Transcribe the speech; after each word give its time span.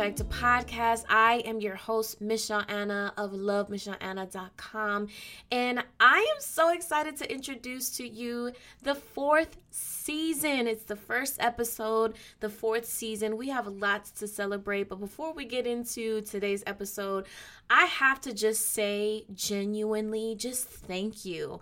Effect 0.00 0.26
podcast. 0.30 1.04
I 1.10 1.42
am 1.44 1.60
your 1.60 1.74
host, 1.74 2.22
Michelle 2.22 2.64
Anna 2.68 3.12
of 3.18 3.32
lovemichelleanna.com. 3.32 5.08
And 5.52 5.84
I 6.00 6.16
am 6.16 6.40
so 6.40 6.72
excited 6.72 7.18
to 7.18 7.30
introduce 7.30 7.90
to 7.98 8.08
you 8.08 8.52
the 8.82 8.94
fourth 8.94 9.58
season. 9.68 10.66
It's 10.66 10.84
the 10.84 10.96
first 10.96 11.36
episode, 11.38 12.14
the 12.40 12.48
fourth 12.48 12.86
season. 12.86 13.36
We 13.36 13.50
have 13.50 13.66
lots 13.66 14.10
to 14.12 14.26
celebrate. 14.26 14.88
But 14.88 15.00
before 15.00 15.34
we 15.34 15.44
get 15.44 15.66
into 15.66 16.22
today's 16.22 16.64
episode, 16.66 17.26
I 17.68 17.84
have 17.84 18.22
to 18.22 18.32
just 18.32 18.70
say 18.70 19.26
genuinely, 19.34 20.34
just 20.34 20.66
thank 20.66 21.26
you. 21.26 21.60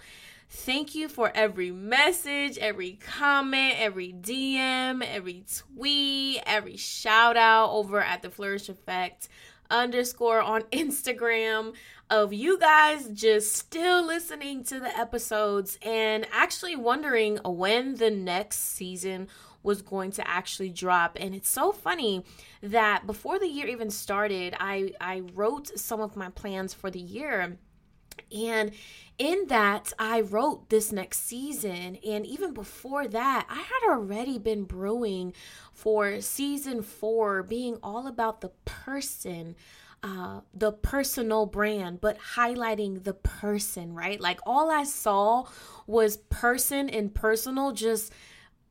Thank 0.50 0.94
you 0.94 1.08
for 1.08 1.30
every 1.34 1.70
message, 1.70 2.56
every 2.56 2.92
comment, 2.92 3.74
every 3.78 4.14
DM, 4.14 5.04
every 5.06 5.44
tweet, 5.46 6.42
every 6.46 6.78
shout 6.78 7.36
out 7.36 7.70
over 7.70 8.00
at 8.00 8.22
the 8.22 8.30
Flourish 8.30 8.70
Effect 8.70 9.28
underscore 9.70 10.40
on 10.40 10.62
Instagram 10.72 11.74
of 12.08 12.32
you 12.32 12.58
guys 12.58 13.08
just 13.08 13.56
still 13.56 14.06
listening 14.06 14.64
to 14.64 14.80
the 14.80 14.98
episodes 14.98 15.78
and 15.82 16.26
actually 16.32 16.76
wondering 16.76 17.38
when 17.44 17.96
the 17.96 18.10
next 18.10 18.60
season 18.74 19.28
was 19.62 19.82
going 19.82 20.10
to 20.12 20.26
actually 20.26 20.70
drop. 20.70 21.18
And 21.20 21.34
it's 21.34 21.50
so 21.50 21.72
funny 21.72 22.24
that 22.62 23.06
before 23.06 23.38
the 23.38 23.48
year 23.48 23.66
even 23.66 23.90
started 23.90 24.56
I 24.58 24.92
I 24.98 25.24
wrote 25.34 25.78
some 25.78 26.00
of 26.00 26.16
my 26.16 26.30
plans 26.30 26.72
for 26.72 26.90
the 26.90 27.00
year 27.00 27.58
and 28.34 28.72
in 29.18 29.46
that, 29.48 29.92
I 29.98 30.20
wrote 30.20 30.70
this 30.70 30.92
next 30.92 31.24
season. 31.26 31.98
And 32.06 32.24
even 32.24 32.54
before 32.54 33.08
that, 33.08 33.46
I 33.50 33.62
had 33.62 33.90
already 33.90 34.38
been 34.38 34.64
brewing 34.64 35.34
for 35.72 36.20
season 36.20 36.82
four, 36.82 37.42
being 37.42 37.78
all 37.82 38.06
about 38.06 38.40
the 38.40 38.50
person. 38.64 39.56
Uh, 40.00 40.42
the 40.54 40.70
personal 40.70 41.44
brand, 41.44 42.00
but 42.00 42.16
highlighting 42.36 43.02
the 43.02 43.14
person, 43.14 43.92
right? 43.92 44.20
Like 44.20 44.38
all 44.46 44.70
I 44.70 44.84
saw 44.84 45.48
was 45.88 46.18
person 46.18 46.88
and 46.88 47.12
personal, 47.12 47.72
just 47.72 48.12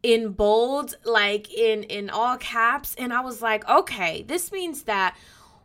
in 0.02 0.32
bold, 0.32 0.96
like 1.04 1.54
in 1.54 1.84
in 1.84 2.10
all 2.10 2.38
caps, 2.38 2.96
and 2.98 3.12
I 3.12 3.20
was 3.20 3.42
like, 3.42 3.68
okay, 3.68 4.24
this 4.24 4.54
means 4.54 4.84
that 4.84 5.18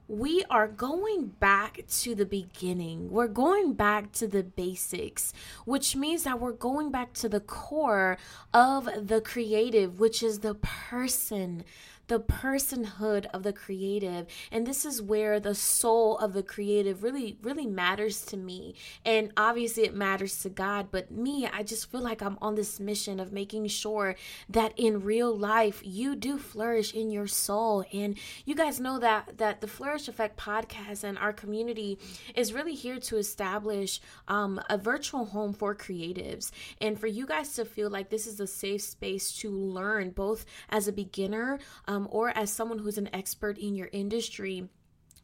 we 0.09 0.45
are 0.51 0.69
going 0.69 1.29
back 1.29 1.81
to 1.89 2.15
the 2.15 2.27
beginning. 2.27 3.11
We're 3.11 3.29
going 3.29 3.75
back 3.75 4.13
to 4.13 4.27
the 4.27 4.43
basics, 4.43 5.33
which 5.65 5.97
means 5.97 6.25
that 6.25 6.41
we're 6.41 6.53
going 6.53 6.91
back 6.91 7.13
to 7.15 7.29
the 7.29 7.41
core 7.41 8.19
of 8.53 8.89
the 9.01 9.21
creative, 9.21 10.01
which 10.01 10.23
is 10.23 10.41
the 10.41 10.55
person 10.55 11.65
the 12.09 12.21
personhood 12.21 13.27
of 13.33 13.43
the 13.43 13.53
creative. 13.53 14.27
And 14.51 14.67
this 14.67 14.85
is 14.85 15.01
where 15.01 15.41
the 15.41 15.55
soul 15.55 16.19
of 16.19 16.33
the 16.33 16.43
creative 16.43 17.03
really 17.03 17.39
really 17.43 17.67
matters 17.67 18.23
to 18.27 18.37
me. 18.37 18.75
And 19.05 19.33
obviously 19.37 19.85
it 19.85 19.95
matters 19.95 20.43
to 20.43 20.49
God 20.49 20.89
but 20.91 21.11
me 21.11 21.49
I 21.53 21.63
just 21.63 21.91
feel 21.91 22.01
like 22.01 22.23
I'm 22.23 22.39
on 22.41 22.55
this 22.55 22.81
mission 22.81 23.21
of 23.21 23.33
making 23.33 23.67
sure 23.69 24.17
that 24.49 24.73
in 24.77 25.03
real 25.03 25.37
life 25.37 25.81
you 25.85 26.15
do 26.17 26.39
flourish 26.39 26.95
in 26.95 27.11
your 27.11 27.27
soul. 27.27 27.85
And 27.93 28.19
you 28.45 28.55
guys 28.55 28.81
know 28.81 28.99
that 28.99 29.39
that 29.39 29.61
the 29.61 29.69
flourish 29.69 30.09
effect 30.09 30.39
podcast 30.39 31.05
and 31.05 31.19
our 31.19 31.33
community 31.33 31.99
is 32.35 32.53
really 32.53 32.75
here 32.75 32.99
to 32.99 33.17
establish 33.17 34.01
um, 34.29 34.61
a 34.69 34.77
virtual 34.77 35.27
home 35.27 35.53
for 35.53 35.75
creatives. 35.75 36.51
And 36.81 36.99
for 36.99 37.07
you 37.07 37.27
guys 37.27 37.55
to 37.55 37.65
feel 37.65 37.91
like 37.91 38.11
this 38.11 38.27
is 38.27 38.41
a 38.41 38.47
safe 38.47 38.83
space 38.83 39.33
to 39.39 39.51
learn 39.51 40.11
both 40.11 40.45
as 40.69 40.89
a 40.89 40.93
beginner 40.93 41.59
um, 41.93 42.09
or 42.11 42.31
as 42.31 42.51
someone 42.51 42.79
who's 42.79 42.99
an 42.99 43.11
expert 43.13 43.59
in 43.59 43.75
your 43.75 43.89
industry 43.93 44.69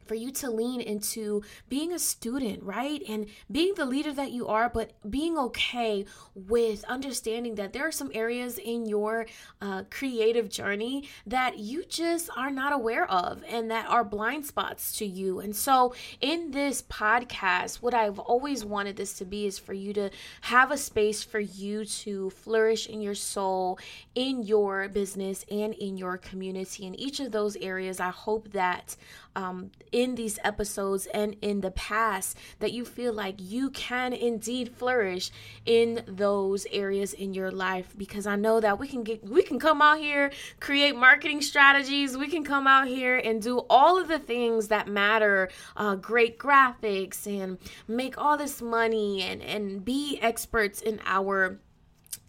for 0.08 0.14
you 0.14 0.30
to 0.32 0.50
lean 0.50 0.80
into 0.80 1.42
being 1.69 1.92
a 1.92 1.98
student, 1.98 2.62
right? 2.62 3.02
And 3.08 3.26
being 3.52 3.74
the 3.74 3.84
leader 3.84 4.12
that 4.14 4.32
you 4.32 4.48
are, 4.48 4.69
but 4.69 4.92
being 5.08 5.38
okay 5.38 6.06
with 6.34 6.84
understanding 6.84 7.54
that 7.56 7.72
there 7.72 7.86
are 7.86 7.92
some 7.92 8.10
areas 8.14 8.58
in 8.58 8.86
your 8.86 9.26
uh, 9.60 9.84
creative 9.91 10.48
journey 10.48 11.08
that 11.26 11.58
you 11.58 11.84
just 11.84 12.30
are 12.36 12.50
not 12.50 12.72
aware 12.72 13.08
of 13.10 13.44
and 13.48 13.70
that 13.70 13.86
are 13.88 14.04
blind 14.04 14.47
spots 14.47 14.97
to 14.98 15.06
you. 15.06 15.41
And 15.41 15.54
so, 15.54 15.94
in 16.20 16.50
this 16.50 16.82
podcast, 16.82 17.76
what 17.76 17.94
I've 17.94 18.18
always 18.18 18.64
wanted 18.64 18.97
this 18.97 19.12
to 19.14 19.24
be 19.24 19.47
is 19.47 19.58
for 19.58 19.74
you 19.74 19.92
to 19.94 20.10
have 20.42 20.70
a 20.70 20.76
space 20.76 21.22
for 21.22 21.41
you 21.41 21.84
to 21.84 22.30
flourish 22.30 22.88
in 22.88 23.00
your 23.00 23.14
soul, 23.14 23.78
in 24.14 24.42
your 24.42 24.88
business, 24.88 25.44
and 25.50 25.74
in 25.74 25.97
your 25.97 26.16
community. 26.16 26.86
In 26.86 26.94
each 26.94 27.20
of 27.20 27.32
those 27.32 27.56
areas, 27.56 28.00
I 28.00 28.10
hope 28.10 28.52
that 28.52 28.97
um, 29.38 29.71
in 29.93 30.16
these 30.16 30.41
episodes 30.43 31.06
and 31.15 31.37
in 31.41 31.60
the 31.60 31.71
past 31.71 32.37
that 32.59 32.72
you 32.72 32.84
feel 32.84 33.12
like 33.12 33.37
you 33.38 33.71
can 33.71 34.12
indeed 34.12 34.75
flourish 34.75 35.31
in 35.65 36.03
those 36.09 36.66
areas 36.72 37.12
in 37.12 37.32
your 37.34 37.53
life. 37.53 37.94
Because 37.97 38.27
I 38.27 38.34
know 38.34 38.59
that 38.59 38.81
we 38.81 38.88
can 38.88 39.04
get 39.04 39.22
we 39.22 39.43
can 39.43 39.60
come 39.60 39.81
out 39.81 39.98
here 39.98 40.32
create 40.59 40.97
marketing 40.97 41.41
strategies. 41.41 42.16
We 42.16 42.27
can 42.28 42.43
come 42.43 42.66
out 42.66 42.88
here 42.88 43.16
and 43.16 43.41
do 43.41 43.59
all 43.71 44.00
of 44.00 44.09
the 44.09 44.19
things 44.19 44.69
that 44.69 44.88
matter 44.88 45.50
uh, 45.77 45.94
great 45.94 46.38
graphics 46.38 47.25
and 47.27 47.59
make 47.87 48.19
all 48.19 48.37
this 48.37 48.60
money 48.60 49.22
and 49.22 49.41
and 49.41 49.84
be 49.84 50.19
experts 50.21 50.81
in 50.81 51.00
our 51.06 51.60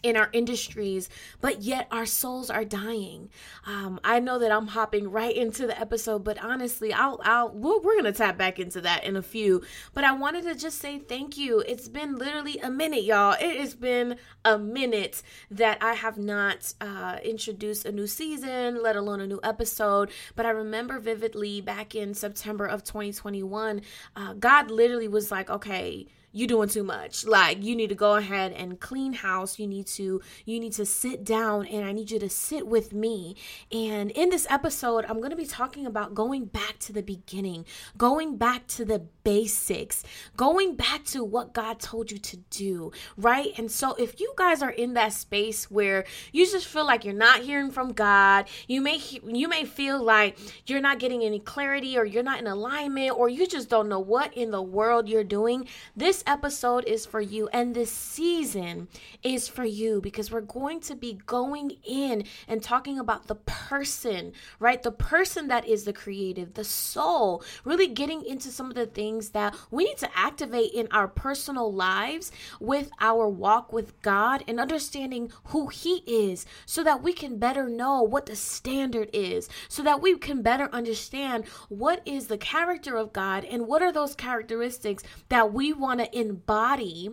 in 0.03 0.15
our 0.15 0.29
industries, 0.31 1.09
but 1.41 1.61
yet 1.61 1.87
our 1.91 2.05
souls 2.05 2.49
are 2.49 2.65
dying. 2.65 3.29
Um, 3.65 3.99
I 4.03 4.19
know 4.19 4.39
that 4.39 4.51
I'm 4.51 4.67
hopping 4.67 5.11
right 5.11 5.35
into 5.35 5.67
the 5.67 5.79
episode, 5.79 6.23
but 6.23 6.41
honestly, 6.43 6.93
I'll, 6.93 7.19
I'll, 7.23 7.49
we're, 7.49 7.79
we're 7.79 7.95
gonna 7.95 8.13
tap 8.13 8.37
back 8.37 8.59
into 8.59 8.81
that 8.81 9.03
in 9.03 9.15
a 9.15 9.21
few. 9.21 9.61
But 9.93 10.03
I 10.03 10.13
wanted 10.13 10.43
to 10.45 10.55
just 10.55 10.79
say 10.79 10.99
thank 10.99 11.37
you. 11.37 11.59
It's 11.67 11.87
been 11.87 12.15
literally 12.15 12.57
a 12.59 12.69
minute, 12.69 13.03
y'all. 13.03 13.35
It 13.39 13.59
has 13.59 13.75
been 13.75 14.17
a 14.45 14.57
minute 14.57 15.21
that 15.51 15.81
I 15.83 15.93
have 15.93 16.17
not 16.17 16.73
uh, 16.79 17.17
introduced 17.23 17.85
a 17.85 17.91
new 17.91 18.07
season, 18.07 18.81
let 18.81 18.95
alone 18.95 19.21
a 19.21 19.27
new 19.27 19.39
episode. 19.43 20.11
But 20.35 20.45
I 20.45 20.51
remember 20.51 20.99
vividly 20.99 21.61
back 21.61 21.95
in 21.95 22.13
September 22.13 22.65
of 22.65 22.83
2021, 22.83 23.81
uh, 24.15 24.33
God 24.33 24.71
literally 24.71 25.07
was 25.07 25.31
like, 25.31 25.49
okay 25.49 26.07
you 26.31 26.47
doing 26.47 26.69
too 26.69 26.83
much. 26.83 27.25
Like 27.25 27.63
you 27.63 27.75
need 27.75 27.89
to 27.89 27.95
go 27.95 28.15
ahead 28.15 28.51
and 28.53 28.79
clean 28.79 29.13
house. 29.13 29.57
You 29.59 29.67
need 29.67 29.87
to 29.87 30.21
you 30.45 30.59
need 30.59 30.73
to 30.73 30.85
sit 30.85 31.23
down 31.23 31.65
and 31.67 31.85
i 31.85 31.91
need 31.91 32.11
you 32.11 32.19
to 32.19 32.29
sit 32.29 32.67
with 32.67 32.93
me. 32.93 33.35
And 33.71 34.11
in 34.11 34.29
this 34.29 34.47
episode 34.49 35.05
i'm 35.05 35.17
going 35.17 35.31
to 35.31 35.35
be 35.35 35.45
talking 35.45 35.85
about 35.85 36.13
going 36.13 36.45
back 36.45 36.79
to 36.79 36.93
the 36.93 37.01
beginning 37.01 37.65
going 37.97 38.37
back 38.37 38.67
to 38.67 38.85
the 38.85 38.99
basics 39.23 40.03
going 40.37 40.75
back 40.75 41.03
to 41.05 41.23
what 41.23 41.53
god 41.53 41.79
told 41.79 42.11
you 42.11 42.17
to 42.17 42.37
do 42.49 42.91
right? 43.17 43.57
And 43.57 43.71
so 43.71 43.93
if 43.95 44.19
you 44.19 44.33
guys 44.37 44.61
are 44.61 44.69
in 44.69 44.93
that 44.93 45.13
space 45.13 45.69
where 45.69 46.05
you 46.31 46.45
just 46.45 46.67
feel 46.67 46.85
like 46.85 47.05
you're 47.05 47.13
not 47.13 47.41
hearing 47.41 47.71
from 47.71 47.93
god 47.93 48.47
you 48.67 48.81
may 48.81 48.99
you 49.25 49.47
may 49.47 49.65
feel 49.65 50.01
like 50.01 50.37
you're 50.67 50.81
not 50.81 50.99
getting 50.99 51.23
any 51.23 51.39
clarity 51.39 51.97
or 51.97 52.05
you're 52.05 52.23
not 52.23 52.39
in 52.39 52.47
alignment 52.47 53.17
or 53.17 53.29
you 53.29 53.47
just 53.47 53.69
don't 53.69 53.89
know 53.89 53.99
what 53.99 54.33
in 54.33 54.51
the 54.51 54.61
world 54.61 55.07
you're 55.07 55.23
doing 55.23 55.67
this 55.95 56.18
this 56.19 56.33
episode 56.33 56.83
is 56.85 57.05
for 57.05 57.21
you 57.21 57.47
and 57.53 57.73
this 57.73 57.91
season 57.91 58.89
is 59.23 59.47
for 59.47 59.63
you 59.63 60.01
because 60.01 60.29
we're 60.29 60.41
going 60.41 60.81
to 60.81 60.93
be 60.93 61.19
going 61.25 61.71
in 61.87 62.25
and 62.45 62.61
talking 62.61 62.99
about 62.99 63.27
the 63.27 63.35
person, 63.35 64.33
right? 64.59 64.83
The 64.83 64.91
person 64.91 65.47
that 65.47 65.65
is 65.65 65.85
the 65.85 65.93
creative, 65.93 66.55
the 66.55 66.65
soul, 66.65 67.41
really 67.63 67.87
getting 67.87 68.25
into 68.25 68.49
some 68.49 68.67
of 68.67 68.75
the 68.75 68.85
things 68.85 69.29
that 69.29 69.55
we 69.71 69.85
need 69.85 69.97
to 69.99 70.09
activate 70.13 70.73
in 70.73 70.89
our 70.91 71.07
personal 71.07 71.71
lives 71.71 72.33
with 72.59 72.91
our 72.99 73.29
walk 73.29 73.71
with 73.71 74.01
God 74.01 74.43
and 74.45 74.59
understanding 74.59 75.31
who 75.45 75.67
He 75.67 76.03
is 76.05 76.45
so 76.65 76.83
that 76.83 77.01
we 77.01 77.13
can 77.13 77.37
better 77.37 77.69
know 77.69 78.01
what 78.01 78.25
the 78.25 78.35
standard 78.35 79.09
is, 79.13 79.47
so 79.69 79.83
that 79.83 80.01
we 80.01 80.17
can 80.17 80.41
better 80.41 80.69
understand 80.73 81.45
what 81.69 82.01
is 82.05 82.27
the 82.27 82.37
character 82.37 82.97
of 82.97 83.13
God 83.13 83.45
and 83.45 83.67
what 83.67 83.81
are 83.81 83.93
those 83.93 84.15
characteristics 84.15 85.03
that 85.29 85.53
we 85.53 85.71
want 85.71 86.01
to 86.01 86.08
embody 86.13 87.09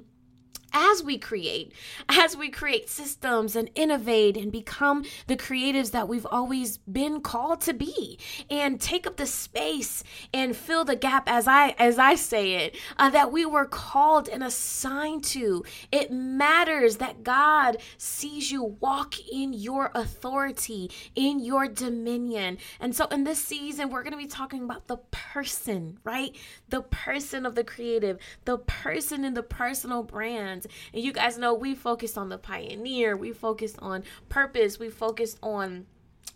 as 0.73 1.03
we 1.03 1.19
create, 1.19 1.73
as 2.09 2.37
we 2.37 2.49
create 2.49 2.89
systems 2.89 3.57
and 3.57 3.71
innovate 3.75 4.37
and 4.37 4.53
become 4.53 5.05
the 5.27 5.37
creatives 5.37 5.91
that 5.93 6.09
we've 6.09 6.27
always 6.27 6.79
been 6.79 7.21
called 7.21 7.61
to 7.63 7.73
be 7.73 8.19
and 8.51 8.81
take 8.81 9.07
up 9.07 9.17
the 9.17 9.27
space 9.27 10.03
and 10.33 10.57
fill 10.57 10.85
the 10.85 10.97
gap 10.97 11.25
as 11.29 11.49
I 11.49 11.71
as 11.79 11.99
I 11.99 12.15
say 12.15 12.53
it 12.55 12.77
uh, 12.99 13.11
that 13.11 13.33
we 13.33 13.47
were 13.47 13.65
called 13.65 14.29
and 14.29 14.43
assigned 14.43 15.25
to. 15.25 15.65
It 15.91 16.11
matters 16.11 16.97
that 16.97 17.23
God 17.23 17.79
sees 17.99 18.51
you 18.51 18.77
walk 18.81 19.19
in 19.31 19.53
your 19.53 19.91
authority, 19.95 20.91
in 21.15 21.41
your 21.41 21.69
dominion. 21.69 22.59
And 22.81 22.95
so 22.95 23.07
in 23.07 23.25
this 23.25 23.43
season 23.43 23.91
we're 23.91 24.03
going 24.03 24.13
to 24.13 24.19
be 24.19 24.27
talking 24.27 24.65
about 24.65 24.87
the 24.89 24.99
person, 25.11 25.99
right? 26.05 26.37
The 26.69 26.83
person 26.83 27.47
of 27.47 27.55
the 27.55 27.65
creative, 27.65 28.19
the 28.45 28.59
person 28.59 29.25
in 29.25 29.35
the 29.35 29.43
personal 29.43 30.03
brand 30.03 30.66
and 30.93 31.03
you 31.03 31.13
guys 31.13 31.39
know 31.39 31.55
we 31.55 31.75
focused 31.75 32.19
on 32.19 32.29
the 32.29 32.39
pioneer, 32.39 33.17
we 33.17 33.33
focused 33.33 33.77
on 33.81 34.05
purpose, 34.29 34.79
we 34.79 34.89
focused 34.89 35.39
on 35.43 35.87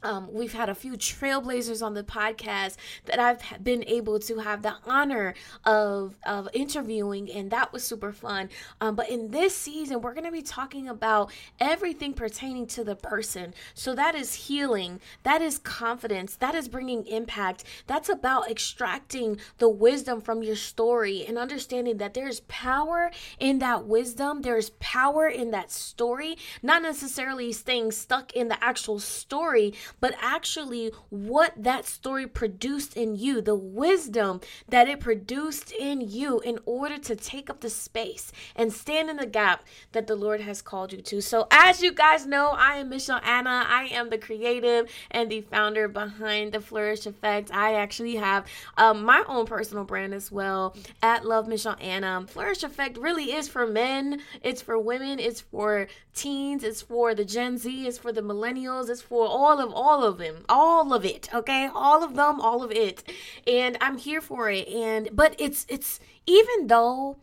um, 0.03 0.33
we've 0.33 0.53
had 0.53 0.69
a 0.69 0.75
few 0.75 0.93
trailblazers 0.93 1.85
on 1.85 1.95
the 1.95 2.03
podcast 2.03 2.77
that 3.07 3.19
I've 3.19 3.63
been 3.63 3.85
able 3.87 4.19
to 4.21 4.39
have 4.39 4.63
the 4.63 4.75
honor 4.87 5.35
of 5.65 6.17
of 6.25 6.49
interviewing, 6.53 7.31
and 7.31 7.51
that 7.51 7.73
was 7.73 7.85
super 7.85 8.13
fun. 8.13 8.49
Um, 8.81 8.95
but 8.95 9.11
in 9.11 9.31
this 9.31 9.57
season, 9.57 10.01
we're 10.01 10.15
going 10.15 10.25
to 10.25 10.33
be 10.33 10.43
talking 10.43 10.89
about 10.89 11.31
everything 11.59 12.15
pertaining 12.15 12.67
to 12.69 12.85
the 12.85 12.97
person. 12.97 13.55
So 13.75 13.95
that 13.95 14.15
is 14.15 14.35
healing, 14.35 15.01
that 15.23 15.43
is 15.43 15.59
confidence, 15.59 16.37
that 16.37 16.55
is 16.55 16.69
bringing 16.69 17.07
impact. 17.07 17.65
That's 17.87 18.09
about 18.09 18.51
extracting 18.51 19.39
the 19.59 19.69
wisdom 19.69 20.21
from 20.21 20.43
your 20.43 20.57
story 20.57 21.25
and 21.27 21.39
understanding 21.39 21.99
that 21.99 22.15
there's 22.15 22.41
power 22.41 23.11
in 23.39 23.59
that 23.59 23.87
wisdom. 23.87 24.43
There's 24.43 24.71
power 24.81 25.29
in 25.29 25.51
that 25.51 25.71
story, 25.71 26.37
not 26.63 26.83
necessarily 26.83 27.53
staying 27.53 27.93
stuck 27.93 28.33
in 28.33 28.49
the 28.49 28.63
actual 28.63 28.99
story 28.99 29.75
but 29.99 30.15
actually 30.21 30.93
what 31.09 31.53
that 31.57 31.87
story 31.87 32.27
produced 32.27 32.97
in 32.97 33.17
you, 33.17 33.41
the 33.41 33.55
wisdom 33.55 34.41
that 34.69 34.89
it 34.89 35.01
produced 35.01 35.73
in 35.73 36.01
you 36.01 36.41
in 36.41 36.59
order 36.67 36.99
to 36.99 37.17
take 37.17 37.51
up 37.51 37.61
the 37.61 37.71
space 37.71 38.33
and 38.55 38.73
stand 38.73 39.11
in 39.11 39.17
the 39.17 39.27
gap 39.27 39.65
that 39.93 40.07
the 40.07 40.15
Lord 40.15 40.41
has 40.41 40.63
called 40.63 40.93
you 40.93 41.01
to. 41.03 41.21
So, 41.21 41.47
as 41.51 41.83
you 41.83 41.93
guys 41.93 42.27
know, 42.27 42.51
I 42.51 42.77
am 42.77 42.89
Michelle 42.89 43.21
Anna. 43.25 43.65
I 43.67 43.85
am 43.93 44.11
the 44.11 44.19
creative 44.19 44.91
and 45.11 45.31
the 45.31 45.41
founder 45.41 45.89
behind 45.89 46.53
the 46.53 46.61
Flourish 46.61 47.07
Effect. 47.07 47.51
I 47.53 47.75
actually 47.75 48.17
have 48.17 48.47
um, 48.77 49.05
my 49.05 49.25
own 49.27 49.47
personal 49.47 49.85
brand 49.85 50.15
as 50.15 50.31
well 50.31 50.77
at 51.03 51.25
Love 51.25 51.49
Michelle 51.49 51.77
Anna. 51.81 52.25
Flourish 52.29 52.63
Effect 52.63 52.97
really 52.99 53.33
is 53.33 53.49
for 53.49 53.67
men, 53.67 54.21
it's 54.43 54.63
for 54.63 54.79
women, 54.79 55.19
it's 55.19 55.41
for 55.41 55.87
teens, 56.15 56.65
it's 56.65 56.83
for 56.83 57.15
the 57.15 57.25
Gen 57.25 57.59
Z, 57.59 57.87
it's 57.87 57.99
for 57.99 58.13
the 58.13 58.21
millennials, 58.21 58.89
it's 58.89 59.03
for 59.03 59.27
all 59.27 59.61
of 59.61 59.73
all 59.81 60.05
of 60.05 60.19
them, 60.19 60.45
all 60.49 60.93
of 60.93 61.05
it, 61.05 61.33
okay? 61.33 61.69
All 61.75 62.05
of 62.05 62.15
them, 62.15 62.41
all 62.41 62.63
of 62.63 62.71
it. 62.71 63.03
And 63.47 63.79
I'm 63.81 63.97
here 63.97 64.21
for 64.21 64.51
it. 64.51 64.69
And 64.69 65.09
but 65.13 65.35
it's 65.39 65.65
it's 65.69 66.01
even 66.27 66.67
though 66.67 67.17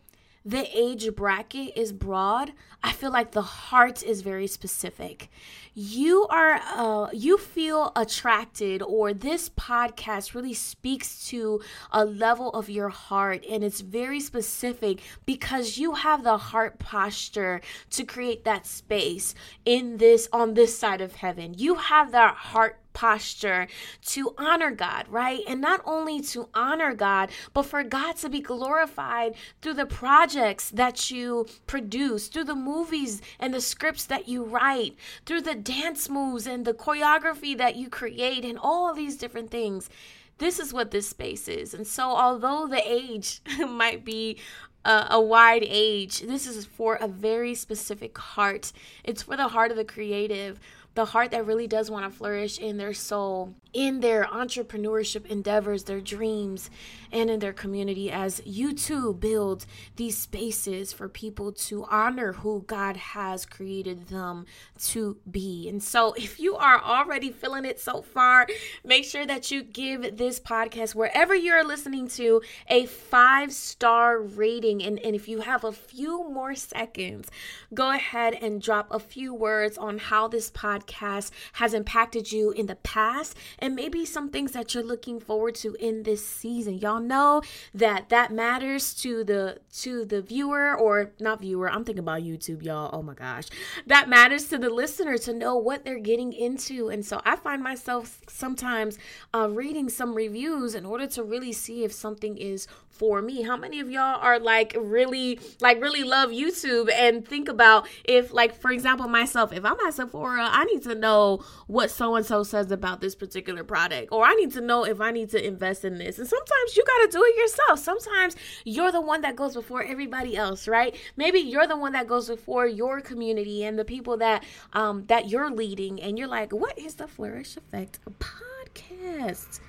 the 0.48 0.66
age 0.74 1.14
bracket 1.14 1.74
is 1.76 1.92
broad, 1.92 2.54
I 2.82 2.94
feel 2.94 3.12
like 3.12 3.34
the 3.34 3.42
heart 3.42 4.02
is 4.02 4.22
very 4.22 4.48
specific. 4.48 5.30
You 5.74 6.26
are, 6.28 6.62
uh, 6.74 7.10
you 7.12 7.38
feel 7.38 7.92
attracted, 7.98 8.82
or 8.82 9.14
this 9.14 9.50
podcast 9.50 10.34
really 10.34 10.54
speaks 10.54 11.28
to 11.28 11.60
a 11.92 12.06
level 12.06 12.50
of 12.52 12.70
your 12.70 12.88
heart, 12.88 13.44
and 13.50 13.62
it's 13.62 13.82
very 13.82 14.22
specific 14.22 15.02
because 15.26 15.78
you 15.78 15.96
have 15.96 16.24
the 16.24 16.38
heart 16.38 16.80
posture 16.80 17.60
to 17.90 18.06
create 18.06 18.46
that 18.46 18.66
space 18.66 19.36
in 19.66 19.98
this 19.98 20.30
on 20.32 20.54
this 20.54 20.78
side 20.80 21.02
of 21.02 21.16
heaven. 21.16 21.56
You 21.58 21.76
have 21.76 22.14
that 22.14 22.36
heart 22.36 22.80
posture 22.98 23.68
to 24.02 24.34
honor 24.40 24.72
God, 24.72 25.06
right? 25.08 25.42
And 25.48 25.62
not 25.62 25.82
only 25.86 26.20
to 26.34 26.50
honor 26.56 26.96
God, 26.96 27.30
but 27.54 27.68
for 27.68 27.84
God 27.84 28.16
to 28.18 28.28
be 28.28 28.42
glorified 28.42 29.36
through 29.62 29.76
the 29.76 29.86
projects 29.86 30.72
that 30.72 31.12
you 31.12 31.46
produce, 31.68 32.28
through 32.28 32.46
the 32.46 32.56
movies 32.56 33.22
and 33.40 33.54
the 33.54 33.62
scripts 33.62 34.04
that 34.06 34.28
you 34.28 34.44
write, 34.44 34.96
through 35.28 35.42
the 35.42 35.54
dance 35.54 36.10
moves 36.10 36.48
and 36.48 36.66
the 36.66 36.74
choreography 36.74 37.56
that 37.56 37.76
you 37.76 37.88
create, 37.88 38.44
and 38.44 38.58
all 38.58 38.96
these 38.96 39.16
different 39.16 39.52
things. 39.52 39.92
This 40.40 40.60
is 40.60 40.74
what 40.74 40.90
this 40.90 41.08
space 41.08 41.48
is. 41.48 41.76
And 41.76 41.86
so, 41.86 42.10
although 42.10 42.66
the 42.66 42.82
age 42.84 43.42
might 43.60 44.04
be 44.04 44.40
a, 44.88 45.08
a, 45.12 45.22
wide 45.22 45.66
age. 45.68 46.22
This 46.22 46.48
is 46.48 46.66
for 46.66 46.96
a 46.96 47.08
very 47.08 47.54
specific 47.54 48.18
heart. 48.18 48.72
It's 49.04 49.24
for 49.24 49.36
the 49.36 49.50
heart 49.50 49.70
of 49.70 49.78
the 49.78 49.84
creative, 49.84 50.60
the 50.98 51.06
heart 51.06 51.30
that 51.30 51.46
really 51.46 51.68
does 51.68 51.92
want 51.92 52.12
to 52.12 52.18
flourish 52.18 52.58
in 52.58 52.78
their 52.78 52.92
soul, 52.92 53.54
in 53.78 54.00
their 54.00 54.24
entrepreneurship 54.24 55.28
endeavors, 55.28 55.84
their 55.84 56.02
dreams, 56.02 56.72
and 57.12 57.30
in 57.30 57.40
their 57.40 57.54
community 57.54 58.10
as 58.10 58.42
you 58.44 58.74
too 58.74 59.14
build 59.14 59.68
these 59.98 60.18
spaces 60.18 60.92
for 60.92 61.08
people 61.08 61.52
to 61.52 61.86
honor 61.86 62.34
who 62.34 62.64
God 62.66 62.98
has 62.98 63.46
created 63.46 64.08
them 64.08 64.48
to 64.80 65.18
be. 65.30 65.70
And 65.70 65.82
so, 65.82 66.14
if 66.14 66.40
you 66.40 66.56
are 66.56 66.82
already 66.82 67.32
feeling 67.32 67.66
it 67.66 67.80
so 67.80 68.02
far, 68.02 68.48
make 68.84 69.06
sure 69.06 69.28
that 69.28 69.52
you 69.52 69.62
give 69.62 70.18
this 70.18 70.40
podcast, 70.40 70.96
wherever 70.96 71.36
you're 71.36 71.64
listening 71.64 72.08
to, 72.08 72.42
a 72.68 72.88
five 72.88 73.54
star 73.54 74.20
rating. 74.20 74.82
And, 74.82 74.98
and 75.00 75.16
if 75.16 75.28
you 75.28 75.42
have 75.42 75.64
a 75.64 75.72
few 75.72 76.28
more 76.32 76.56
seconds, 76.56 77.30
go 77.76 77.92
ahead 77.92 78.34
and 78.42 78.60
drop 78.60 78.88
a 78.90 79.00
few 79.00 79.36
words 79.36 79.78
on 79.78 80.00
how 80.00 80.28
this 80.28 80.50
podcast 80.50 81.30
has 81.54 81.76
impacted 81.76 82.32
you 82.32 82.50
in 82.50 82.66
the 82.66 82.76
past 82.76 83.38
and 83.60 83.67
maybe 83.76 84.06
some 84.06 84.30
things 84.30 84.52
that 84.52 84.74
you're 84.74 84.84
looking 84.84 85.20
forward 85.20 85.56
to 85.56 85.76
in 85.76 86.04
this 86.04 86.26
season. 86.26 86.78
Y'all 86.78 87.00
know 87.00 87.42
that 87.74 88.10
that 88.10 88.32
matters 88.32 88.94
to 88.96 89.24
the 89.24 89.60
to 89.82 90.06
the 90.06 90.22
viewer 90.22 90.76
or 90.76 91.12
not 91.20 91.42
viewer. 91.42 91.70
I'm 91.70 91.84
thinking 91.84 92.04
about 92.04 92.22
YouTube, 92.22 92.64
y'all. 92.64 92.90
Oh 92.94 93.02
my 93.02 93.14
gosh. 93.14 93.46
That 93.86 94.10
matters 94.10 94.46
to 94.50 94.58
the 94.58 94.70
listener 94.70 95.18
to 95.20 95.34
know 95.34 95.56
what 95.56 95.86
they're 95.86 96.00
getting 96.00 96.34
into. 96.34 96.90
And 96.90 97.06
so 97.06 97.22
I 97.26 97.36
find 97.36 97.64
myself 97.64 98.22
sometimes 98.28 98.98
uh, 99.34 99.50
reading 99.50 99.90
some 99.90 100.14
reviews 100.14 100.76
in 100.76 100.86
order 100.86 101.08
to 101.08 101.24
really 101.24 101.54
see 101.54 101.84
if 101.84 101.92
something 101.92 102.38
is 102.38 102.68
for 102.98 103.22
me. 103.22 103.44
How 103.44 103.56
many 103.56 103.80
of 103.80 103.90
y'all 103.90 104.20
are 104.20 104.40
like 104.40 104.76
really 104.78 105.40
like 105.62 105.82
really 105.82 106.04
love 106.04 106.32
YouTube 106.32 106.92
and 106.92 107.26
think 107.26 107.48
about 107.48 107.88
if 108.04 108.34
like 108.34 108.56
for 108.56 108.72
example 108.72 109.08
myself, 109.08 109.54
if 109.54 109.64
I'm 109.64 109.80
at 109.86 109.94
Sephora, 109.94 110.48
I 110.50 110.66
need 110.66 110.84
to 110.84 110.96
know 110.96 111.44
what 111.68 111.92
so 111.92 112.16
and 112.16 112.26
so 112.26 112.44
says 112.44 112.72
about 112.72 113.02
this 113.02 113.16
particular 113.16 113.47
product 113.56 114.10
or 114.12 114.24
I 114.24 114.34
need 114.36 114.52
to 114.54 114.62
know 114.62 114.86
if 114.86 115.00
I 115.00 115.12
need 115.12 115.30
to 115.32 115.46
invest 115.46 115.86
in 115.86 115.98
this. 115.98 116.20
And 116.20 116.28
sometimes 116.28 116.76
you 116.76 116.84
got 116.86 117.06
to 117.06 117.18
do 117.18 117.24
it 117.24 117.38
yourself. 117.38 117.80
Sometimes 117.80 118.36
you're 118.66 118.92
the 118.92 119.02
one 119.02 119.22
that 119.22 119.36
goes 119.36 119.54
before 119.54 119.84
everybody 119.84 120.36
else, 120.36 120.68
right? 120.68 120.96
Maybe 121.16 121.40
you're 121.40 121.68
the 121.68 121.78
one 121.78 121.94
that 121.94 122.08
goes 122.08 122.28
before 122.28 122.68
your 122.68 123.02
community 123.02 123.64
and 123.64 123.80
the 123.80 123.86
people 123.86 124.18
that 124.18 124.44
um 124.74 125.06
that 125.08 125.30
you're 125.30 125.52
leading 125.52 126.02
and 126.02 126.18
you're 126.18 126.28
like, 126.28 126.52
"What 126.52 126.78
is 126.78 126.96
the 126.96 127.08
Flourish 127.08 127.58
Effect 127.58 128.00
podcast?" 128.20 129.60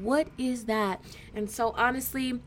What 0.00 0.28
is 0.38 0.64
that? 0.64 1.02
And 1.34 1.50
so 1.50 1.74
honestly, 1.76 2.40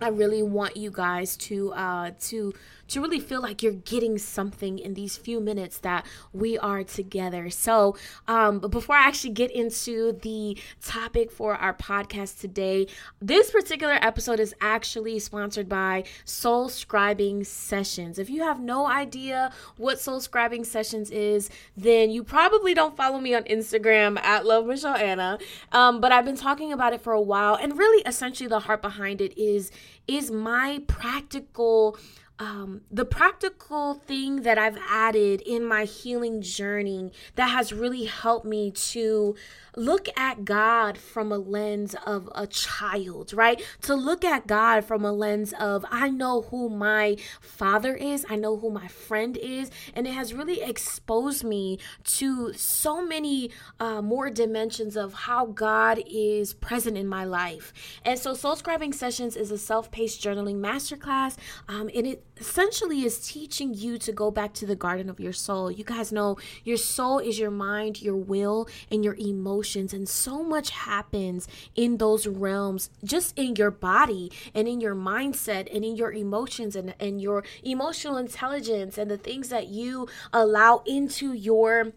I 0.00 0.08
really 0.08 0.42
want 0.42 0.76
you 0.76 0.90
guys 0.90 1.36
to 1.38 1.72
uh 1.72 2.10
to 2.20 2.52
to 2.92 3.00
really 3.00 3.20
feel 3.20 3.40
like 3.40 3.62
you're 3.62 3.72
getting 3.72 4.18
something 4.18 4.78
in 4.78 4.94
these 4.94 5.16
few 5.16 5.40
minutes 5.40 5.78
that 5.78 6.04
we 6.32 6.58
are 6.58 6.84
together. 6.84 7.48
So, 7.48 7.96
um, 8.28 8.58
but 8.58 8.70
before 8.70 8.96
I 8.96 9.06
actually 9.06 9.32
get 9.32 9.50
into 9.50 10.18
the 10.20 10.58
topic 10.84 11.30
for 11.30 11.54
our 11.54 11.72
podcast 11.72 12.40
today, 12.40 12.86
this 13.20 13.50
particular 13.50 13.94
episode 13.94 14.40
is 14.40 14.54
actually 14.60 15.18
sponsored 15.20 15.68
by 15.68 16.04
Soul 16.24 16.68
Scribing 16.68 17.46
Sessions. 17.46 18.18
If 18.18 18.28
you 18.28 18.42
have 18.42 18.60
no 18.60 18.86
idea 18.86 19.52
what 19.78 19.98
Soul 19.98 20.20
Scribing 20.20 20.66
Sessions 20.66 21.10
is, 21.10 21.48
then 21.76 22.10
you 22.10 22.22
probably 22.22 22.74
don't 22.74 22.96
follow 22.96 23.20
me 23.20 23.34
on 23.34 23.44
Instagram 23.44 24.20
at 24.20 24.44
Love 24.44 24.66
Michelle 24.66 24.96
Anna. 24.96 25.38
Um, 25.72 26.00
but 26.00 26.12
I've 26.12 26.26
been 26.26 26.36
talking 26.36 26.72
about 26.72 26.92
it 26.92 27.00
for 27.00 27.14
a 27.14 27.20
while, 27.22 27.54
and 27.54 27.78
really, 27.78 28.02
essentially, 28.04 28.48
the 28.48 28.60
heart 28.60 28.82
behind 28.82 29.20
it 29.22 29.38
is 29.40 29.70
is 30.06 30.30
my 30.30 30.82
practical 30.86 31.96
um, 32.38 32.80
the 32.90 33.04
practical 33.04 33.94
thing 33.94 34.42
that 34.42 34.58
I've 34.58 34.78
added 34.88 35.42
in 35.42 35.64
my 35.64 35.84
healing 35.84 36.42
journey 36.42 37.12
that 37.36 37.48
has 37.48 37.72
really 37.72 38.06
helped 38.06 38.44
me 38.44 38.72
to 38.72 39.36
look 39.76 40.08
at 40.18 40.44
God 40.44 40.98
from 40.98 41.32
a 41.32 41.38
lens 41.38 41.94
of 42.06 42.28
a 42.34 42.46
child, 42.46 43.32
right? 43.32 43.62
To 43.82 43.94
look 43.94 44.24
at 44.24 44.46
God 44.46 44.84
from 44.84 45.04
a 45.04 45.12
lens 45.12 45.54
of, 45.58 45.84
I 45.90 46.10
know 46.10 46.42
who 46.42 46.68
my 46.68 47.16
father 47.40 47.94
is, 47.94 48.26
I 48.28 48.36
know 48.36 48.58
who 48.58 48.70
my 48.70 48.88
friend 48.88 49.36
is, 49.36 49.70
and 49.94 50.06
it 50.06 50.12
has 50.12 50.34
really 50.34 50.60
exposed 50.60 51.44
me 51.44 51.78
to 52.04 52.52
so 52.52 53.04
many 53.04 53.50
uh, 53.80 54.02
more 54.02 54.30
dimensions 54.30 54.96
of 54.96 55.14
how 55.14 55.46
God 55.46 56.02
is 56.06 56.52
present 56.54 56.98
in 56.98 57.08
my 57.08 57.24
life. 57.24 57.72
And 58.04 58.18
so, 58.18 58.34
Soul 58.34 58.56
Scribing 58.56 58.94
Sessions 58.94 59.36
is 59.36 59.50
a 59.50 59.58
self 59.58 59.90
paced 59.90 60.22
journaling 60.22 60.56
masterclass, 60.56 61.36
um, 61.68 61.90
and 61.94 62.06
it 62.06 62.24
essentially 62.36 63.04
is 63.04 63.18
teaching 63.26 63.72
you 63.74 63.98
to 63.98 64.12
go 64.12 64.30
back 64.30 64.52
to 64.54 64.66
the 64.66 64.76
garden 64.76 65.08
of 65.08 65.20
your 65.20 65.32
soul. 65.32 65.70
You 65.70 65.84
guys 65.84 66.12
know 66.12 66.36
your 66.64 66.76
soul 66.76 67.18
is 67.18 67.38
your 67.38 67.50
mind, 67.50 68.02
your 68.02 68.16
will, 68.16 68.68
and 68.90 69.04
your 69.04 69.14
emotions 69.14 69.61
emotions 69.62 69.94
and 69.94 70.08
so 70.08 70.42
much 70.42 70.70
happens 70.70 71.46
in 71.76 71.98
those 71.98 72.26
realms 72.26 72.90
just 73.04 73.38
in 73.38 73.54
your 73.54 73.70
body 73.70 74.30
and 74.54 74.66
in 74.66 74.80
your 74.80 74.94
mindset 74.94 75.72
and 75.72 75.84
in 75.84 75.94
your 75.94 76.12
emotions 76.12 76.74
and, 76.74 76.92
and 76.98 77.22
your 77.22 77.44
emotional 77.62 78.16
intelligence 78.16 78.98
and 78.98 79.08
the 79.08 79.16
things 79.16 79.50
that 79.50 79.68
you 79.68 80.08
allow 80.32 80.82
into 80.84 81.32
your 81.32 81.92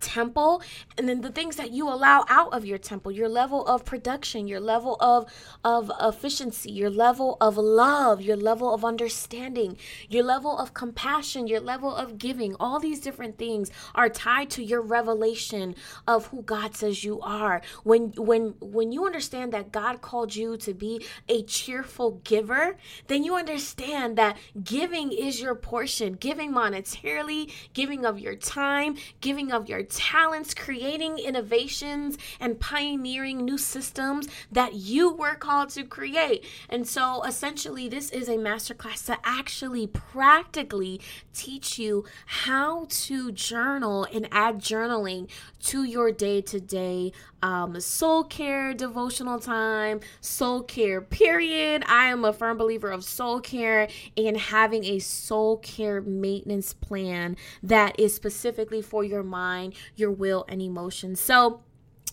temple 0.00 0.62
and 0.96 1.08
then 1.08 1.20
the 1.20 1.30
things 1.30 1.56
that 1.56 1.70
you 1.70 1.88
allow 1.88 2.24
out 2.28 2.52
of 2.52 2.64
your 2.64 2.78
temple 2.78 3.12
your 3.12 3.28
level 3.28 3.66
of 3.66 3.84
production 3.84 4.46
your 4.46 4.60
level 4.60 4.96
of 5.00 5.30
of 5.64 5.90
efficiency 6.00 6.70
your 6.70 6.90
level 6.90 7.36
of 7.40 7.56
love 7.56 8.20
your 8.20 8.36
level 8.36 8.72
of 8.72 8.84
understanding 8.84 9.76
your 10.08 10.22
level 10.22 10.56
of 10.58 10.74
compassion 10.74 11.46
your 11.46 11.60
level 11.60 11.94
of 11.94 12.18
giving. 12.18 12.54
All 12.58 12.78
these 12.78 13.00
different 13.00 13.38
things 13.38 13.70
are 13.94 14.08
tied 14.08 14.50
to 14.50 14.62
your 14.62 14.80
revelation 14.80 15.74
of 16.06 16.26
who 16.26 16.42
God 16.42 16.74
says 16.74 17.04
you 17.04 17.20
are. 17.20 17.62
When 17.82 18.12
when 18.16 18.54
when 18.60 18.92
you 18.92 19.06
understand 19.06 19.52
that 19.52 19.72
God 19.72 20.00
called 20.00 20.34
you 20.34 20.56
to 20.58 20.74
be 20.74 21.04
a 21.28 21.42
cheerful 21.42 22.20
giver 22.24 22.76
then 23.08 23.24
you 23.24 23.36
understand 23.36 24.16
that 24.18 24.36
giving 24.62 25.12
is 25.12 25.40
your 25.40 25.54
portion. 25.54 26.14
Giving 26.14 26.52
monetarily 26.52 27.52
giving 27.72 28.04
of 28.04 28.18
your 28.18 28.36
time 28.36 28.96
giving 29.20 29.52
of 29.52 29.68
your 29.68 29.82
talents, 29.88 30.54
creating 30.54 31.18
innovations, 31.18 32.18
and 32.40 32.60
pioneering 32.60 33.44
new 33.44 33.58
systems 33.58 34.28
that 34.50 34.74
you 34.74 35.12
were 35.12 35.34
called 35.34 35.70
to 35.70 35.84
create. 35.84 36.44
And 36.68 36.86
so 36.86 37.22
essentially, 37.24 37.88
this 37.88 38.10
is 38.10 38.28
a 38.28 38.36
masterclass 38.36 39.06
to 39.06 39.18
actually 39.24 39.86
practically 39.86 41.00
teach 41.32 41.78
you 41.78 42.04
how 42.26 42.86
to 42.88 43.32
journal 43.32 44.06
and 44.12 44.28
add 44.30 44.58
journaling 44.58 45.28
to 45.60 45.84
your 45.84 46.12
day 46.12 46.40
to 46.40 46.60
day 46.60 47.12
soul 47.78 48.24
care 48.24 48.74
devotional 48.74 49.38
time, 49.38 50.00
soul 50.20 50.62
care 50.62 51.00
period. 51.00 51.84
I 51.86 52.06
am 52.06 52.24
a 52.24 52.32
firm 52.32 52.56
believer 52.56 52.90
of 52.90 53.04
soul 53.04 53.40
care 53.40 53.88
and 54.16 54.36
having 54.36 54.84
a 54.84 54.98
soul 54.98 55.58
care 55.58 56.00
maintenance 56.00 56.72
plan 56.72 57.36
that 57.62 57.98
is 58.00 58.14
specifically 58.14 58.82
for 58.82 59.04
your 59.04 59.22
mind, 59.22 59.74
your 59.94 60.10
will, 60.10 60.44
and 60.48 60.60
emotions. 60.62 61.20
So, 61.20 61.62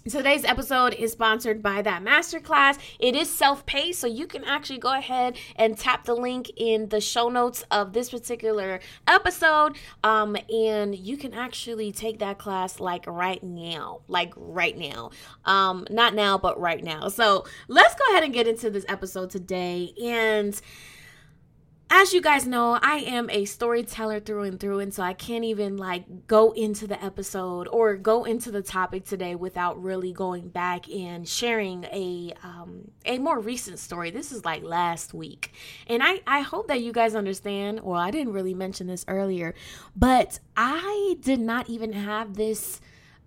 Today's 0.09 0.43
episode 0.43 0.93
is 0.95 1.13
sponsored 1.13 1.63
by 1.63 1.81
that 1.81 2.03
masterclass. 2.03 2.77
It 2.99 3.15
is 3.15 3.29
self 3.29 3.65
paced, 3.65 4.01
so 4.01 4.07
you 4.07 4.27
can 4.27 4.43
actually 4.43 4.79
go 4.79 4.91
ahead 4.91 5.37
and 5.55 5.77
tap 5.77 6.03
the 6.03 6.13
link 6.13 6.51
in 6.57 6.89
the 6.89 6.99
show 6.99 7.29
notes 7.29 7.63
of 7.71 7.93
this 7.93 8.09
particular 8.09 8.81
episode. 9.07 9.77
Um, 10.03 10.35
and 10.53 10.93
you 10.93 11.15
can 11.15 11.33
actually 11.33 11.93
take 11.93 12.19
that 12.19 12.37
class 12.37 12.81
like 12.81 13.05
right 13.07 13.41
now, 13.41 14.01
like 14.09 14.33
right 14.35 14.77
now. 14.77 15.11
Um, 15.45 15.87
not 15.89 16.13
now, 16.13 16.37
but 16.37 16.59
right 16.59 16.83
now. 16.83 17.07
So 17.07 17.45
let's 17.69 17.95
go 17.95 18.03
ahead 18.11 18.25
and 18.25 18.33
get 18.33 18.45
into 18.45 18.69
this 18.69 18.83
episode 18.89 19.29
today. 19.29 19.93
And 20.03 20.59
as 21.89 22.13
you 22.13 22.21
guys 22.21 22.47
know, 22.47 22.79
I 22.81 22.97
am 22.97 23.29
a 23.29 23.45
storyteller 23.45 24.19
through 24.19 24.43
and 24.43 24.59
through, 24.59 24.79
and 24.79 24.93
so 24.93 25.03
I 25.03 25.13
can't 25.13 25.43
even 25.43 25.77
like 25.77 26.27
go 26.27 26.51
into 26.51 26.87
the 26.87 27.01
episode 27.03 27.67
or 27.67 27.95
go 27.95 28.23
into 28.23 28.51
the 28.51 28.61
topic 28.61 29.05
today 29.05 29.35
without 29.35 29.81
really 29.81 30.11
going 30.11 30.49
back 30.49 30.89
and 30.89 31.27
sharing 31.27 31.83
a 31.85 32.33
um, 32.43 32.91
a 33.05 33.19
more 33.19 33.39
recent 33.39 33.79
story. 33.79 34.11
This 34.11 34.31
is 34.31 34.43
like 34.43 34.63
last 34.63 35.13
week, 35.13 35.53
and 35.87 36.01
I 36.01 36.21
I 36.25 36.41
hope 36.41 36.67
that 36.67 36.81
you 36.81 36.91
guys 36.91 37.15
understand. 37.15 37.81
Well, 37.81 37.99
I 37.99 38.11
didn't 38.11 38.33
really 38.33 38.53
mention 38.53 38.87
this 38.87 39.05
earlier, 39.07 39.53
but 39.95 40.39
I 40.57 41.17
did 41.21 41.39
not 41.39 41.69
even 41.69 41.93
have 41.93 42.35
this 42.35 42.81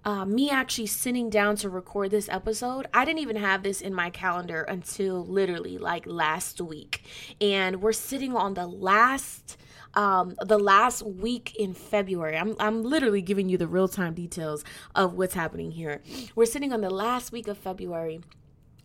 uh, 0.07 0.25
me 0.25 0.49
actually 0.49 0.87
sitting 0.87 1.29
down 1.29 1.57
to 1.57 1.69
record 1.69 2.13
this 2.13 2.29
episode, 2.29 2.87
I 2.95 3.05
didn't 3.05 3.19
even 3.19 3.35
have 3.37 3.65
this 3.65 3.81
in 3.81 3.93
my 3.93 4.09
calendar 4.09 4.63
until 4.63 5.27
literally 5.27 5.79
like 5.79 6.07
last 6.07 6.61
week. 6.61 7.03
And 7.41 7.83
we're 7.83 7.93
sitting 7.93 8.37
on 8.37 8.55
the 8.55 8.69
last 8.69 9.59
um, 9.95 10.37
the 10.45 10.59
last 10.59 11.03
week 11.03 11.57
in 11.59 11.73
February. 11.73 12.37
I'm, 12.37 12.55
I'm 12.61 12.85
literally 12.85 13.23
giving 13.23 13.49
you 13.49 13.57
the 13.57 13.67
real 13.67 13.89
time 13.89 14.15
details 14.15 14.63
of 14.95 15.15
what's 15.15 15.35
happening 15.35 15.73
here. 15.73 16.03
We're 16.37 16.47
sitting 16.47 16.73
on 16.73 16.83
the 16.83 16.91
last 16.91 17.33
week 17.33 17.49
of 17.49 17.59
February 17.59 18.21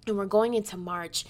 and 0.08 0.18
we're 0.18 0.26
going 0.26 0.54
into 0.54 0.78
March. 0.78 1.26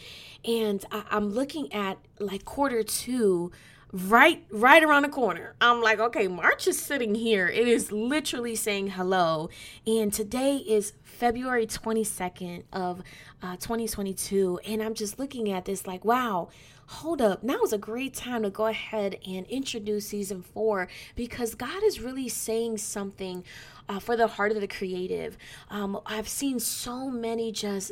And 0.45 0.85
I, 0.91 1.03
I'm 1.09 1.29
looking 1.29 1.73
at 1.73 1.97
like 2.19 2.45
quarter 2.45 2.83
two 2.83 3.51
right 3.91 4.45
right 4.49 4.83
around 4.83 5.03
the 5.03 5.09
corner. 5.09 5.55
I'm 5.59 5.81
like, 5.81 5.99
okay, 5.99 6.27
March 6.27 6.67
is 6.67 6.79
sitting 6.79 7.15
here. 7.15 7.47
It 7.47 7.67
is 7.67 7.91
literally 7.91 8.55
saying 8.55 8.91
hello. 8.91 9.49
And 9.85 10.13
today 10.13 10.57
is 10.57 10.93
February 11.03 11.67
22nd 11.67 12.63
of 12.71 13.01
uh, 13.41 13.57
2022 13.57 14.59
and 14.65 14.81
I'm 14.81 14.93
just 14.93 15.19
looking 15.19 15.51
at 15.51 15.65
this 15.65 15.85
like, 15.85 16.05
wow, 16.05 16.49
hold 16.87 17.21
up. 17.21 17.43
Now 17.43 17.61
is 17.63 17.73
a 17.73 17.77
great 17.77 18.13
time 18.13 18.43
to 18.43 18.49
go 18.49 18.67
ahead 18.67 19.17
and 19.25 19.45
introduce 19.47 20.07
season 20.07 20.41
4 20.41 20.87
because 21.15 21.55
God 21.55 21.83
is 21.83 21.99
really 22.01 22.29
saying 22.29 22.77
something 22.77 23.43
uh, 23.89 23.99
for 23.99 24.15
the 24.15 24.27
heart 24.27 24.51
of 24.51 24.61
the 24.61 24.67
creative. 24.67 25.37
Um, 25.69 25.99
I've 26.05 26.29
seen 26.29 26.59
so 26.59 27.09
many 27.09 27.51
just 27.51 27.91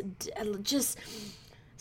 just 0.61 0.97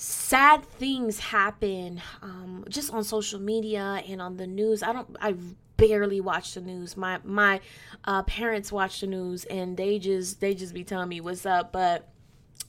sad 0.00 0.64
things 0.64 1.18
happen 1.18 2.00
um, 2.22 2.64
just 2.68 2.94
on 2.94 3.02
social 3.02 3.40
media 3.40 4.00
and 4.08 4.22
on 4.22 4.36
the 4.36 4.46
news. 4.46 4.80
I 4.82 4.92
don't. 4.92 5.16
I 5.20 5.34
barely 5.76 6.20
watch 6.20 6.54
the 6.54 6.60
news. 6.60 6.96
My 6.96 7.18
my 7.24 7.60
uh, 8.04 8.22
parents 8.22 8.70
watch 8.70 9.00
the 9.00 9.08
news 9.08 9.44
and 9.46 9.76
they 9.76 9.98
just 9.98 10.40
they 10.40 10.54
just 10.54 10.72
be 10.72 10.84
telling 10.84 11.08
me 11.08 11.20
what's 11.20 11.44
up, 11.44 11.72
but 11.72 12.08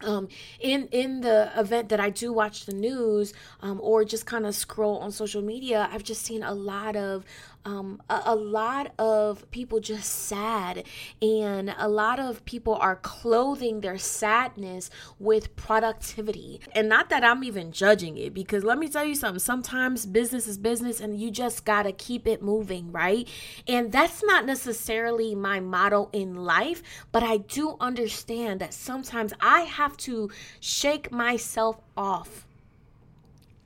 um, 0.01 0.27
in 0.59 0.87
in 0.91 1.21
the 1.21 1.51
event 1.55 1.89
that 1.89 1.99
I 1.99 2.09
do 2.09 2.33
watch 2.33 2.65
the 2.65 2.73
news 2.73 3.33
um, 3.61 3.79
or 3.83 4.03
just 4.03 4.25
kind 4.25 4.47
of 4.47 4.55
scroll 4.55 4.97
on 4.97 5.11
social 5.11 5.43
media, 5.43 5.87
I've 5.91 6.03
just 6.03 6.23
seen 6.23 6.41
a 6.41 6.53
lot 6.53 6.95
of 6.95 7.25
um, 7.65 8.01
a, 8.09 8.21
a, 8.25 8.35
lot 8.35 8.93
of 8.97 9.49
people 9.51 9.79
just 9.79 10.09
sad, 10.09 10.85
and 11.21 11.75
a 11.77 11.87
lot 11.87 12.19
of 12.19 12.43
people 12.45 12.75
are 12.75 12.95
clothing 12.95 13.81
their 13.81 13.97
sadness 13.97 14.89
with 15.19 15.55
productivity. 15.55 16.61
And 16.73 16.89
not 16.89 17.09
that 17.09 17.23
I'm 17.23 17.43
even 17.43 17.71
judging 17.71 18.17
it, 18.17 18.33
because 18.33 18.63
let 18.63 18.77
me 18.77 18.87
tell 18.87 19.05
you 19.05 19.15
something 19.15 19.39
sometimes 19.39 20.05
business 20.05 20.47
is 20.47 20.57
business, 20.57 20.99
and 20.99 21.19
you 21.19 21.31
just 21.31 21.65
got 21.65 21.83
to 21.83 21.91
keep 21.91 22.27
it 22.27 22.41
moving, 22.41 22.91
right? 22.91 23.27
And 23.67 23.91
that's 23.91 24.23
not 24.23 24.45
necessarily 24.45 25.35
my 25.35 25.59
motto 25.59 26.09
in 26.13 26.35
life, 26.35 26.81
but 27.11 27.23
I 27.23 27.37
do 27.37 27.75
understand 27.79 28.61
that 28.61 28.73
sometimes 28.73 29.33
I 29.41 29.61
have 29.61 29.97
to 29.97 30.29
shake 30.59 31.11
myself 31.11 31.79
off 31.97 32.47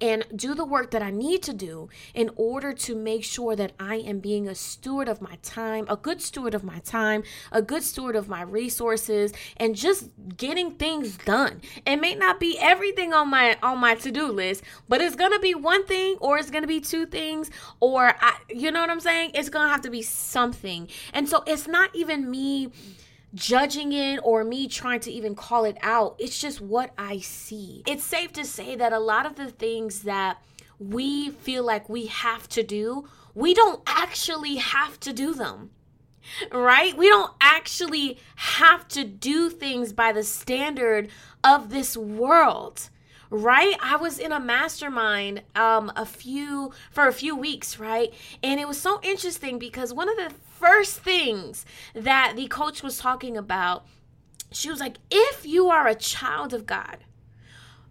and 0.03 0.25
do 0.35 0.53
the 0.53 0.65
work 0.65 0.91
that 0.91 1.01
I 1.01 1.11
need 1.11 1.41
to 1.43 1.53
do 1.53 1.87
in 2.13 2.29
order 2.35 2.73
to 2.73 2.93
make 2.93 3.23
sure 3.23 3.55
that 3.55 3.71
I 3.79 3.95
am 3.95 4.19
being 4.19 4.49
a 4.49 4.53
steward 4.53 5.07
of 5.07 5.21
my 5.21 5.37
time, 5.41 5.85
a 5.89 5.95
good 5.95 6.21
steward 6.21 6.53
of 6.53 6.61
my 6.61 6.79
time, 6.79 7.23
a 7.53 7.61
good 7.61 7.83
steward 7.83 8.17
of 8.17 8.27
my 8.27 8.41
resources, 8.41 9.31
and 9.55 9.77
just 9.77 10.09
getting 10.35 10.71
things 10.71 11.15
done. 11.15 11.61
It 11.87 12.01
may 12.01 12.15
not 12.15 12.37
be 12.37 12.59
everything 12.59 13.13
on 13.13 13.29
my 13.29 13.57
on 13.63 13.77
my 13.77 13.95
to-do 13.95 14.27
list, 14.27 14.63
but 14.89 14.99
it's 14.99 15.15
gonna 15.15 15.39
be 15.39 15.55
one 15.55 15.85
thing 15.85 16.17
or 16.19 16.37
it's 16.37 16.51
gonna 16.51 16.67
be 16.67 16.81
two 16.81 17.05
things, 17.05 17.49
or 17.79 18.13
I 18.19 18.35
you 18.49 18.71
know 18.71 18.81
what 18.81 18.89
I'm 18.89 18.99
saying? 18.99 19.31
It's 19.35 19.47
gonna 19.47 19.69
have 19.69 19.81
to 19.83 19.89
be 19.89 20.01
something. 20.01 20.89
And 21.13 21.29
so 21.29 21.43
it's 21.47 21.65
not 21.65 21.95
even 21.95 22.29
me 22.29 22.73
judging 23.33 23.93
it 23.93 24.19
or 24.23 24.43
me 24.43 24.67
trying 24.67 24.99
to 25.01 25.11
even 25.11 25.35
call 25.35 25.65
it 25.65 25.77
out. 25.81 26.15
It's 26.19 26.39
just 26.39 26.61
what 26.61 26.91
I 26.97 27.19
see. 27.19 27.83
It's 27.87 28.03
safe 28.03 28.31
to 28.33 28.45
say 28.45 28.75
that 28.75 28.93
a 28.93 28.99
lot 28.99 29.25
of 29.25 29.35
the 29.35 29.49
things 29.49 30.03
that 30.03 30.41
we 30.79 31.29
feel 31.29 31.63
like 31.63 31.89
we 31.89 32.07
have 32.07 32.47
to 32.49 32.63
do, 32.63 33.07
we 33.33 33.53
don't 33.53 33.81
actually 33.87 34.57
have 34.57 34.99
to 35.01 35.13
do 35.13 35.33
them. 35.33 35.71
Right? 36.51 36.95
We 36.95 37.09
don't 37.09 37.33
actually 37.41 38.17
have 38.35 38.87
to 38.89 39.03
do 39.03 39.49
things 39.49 39.91
by 39.91 40.11
the 40.11 40.23
standard 40.23 41.09
of 41.43 41.69
this 41.69 41.97
world 41.97 42.89
right 43.29 43.75
i 43.81 43.95
was 43.95 44.19
in 44.19 44.31
a 44.31 44.39
mastermind 44.39 45.41
um 45.55 45.91
a 45.95 46.05
few 46.05 46.71
for 46.91 47.07
a 47.07 47.11
few 47.11 47.35
weeks 47.35 47.79
right 47.79 48.13
and 48.43 48.59
it 48.59 48.67
was 48.67 48.79
so 48.79 48.99
interesting 49.01 49.57
because 49.57 49.91
one 49.91 50.07
of 50.07 50.15
the 50.17 50.31
first 50.63 50.99
things 51.01 51.65
that 51.93 52.33
the 52.37 52.47
coach 52.47 52.81
was 52.81 52.97
talking 52.97 53.35
about, 53.35 53.85
she 54.51 54.69
was 54.69 54.79
like, 54.79 54.97
if 55.11 55.45
you 55.45 55.67
are 55.67 55.87
a 55.87 55.95
child 55.95 56.53
of 56.53 56.65
God, 56.65 56.99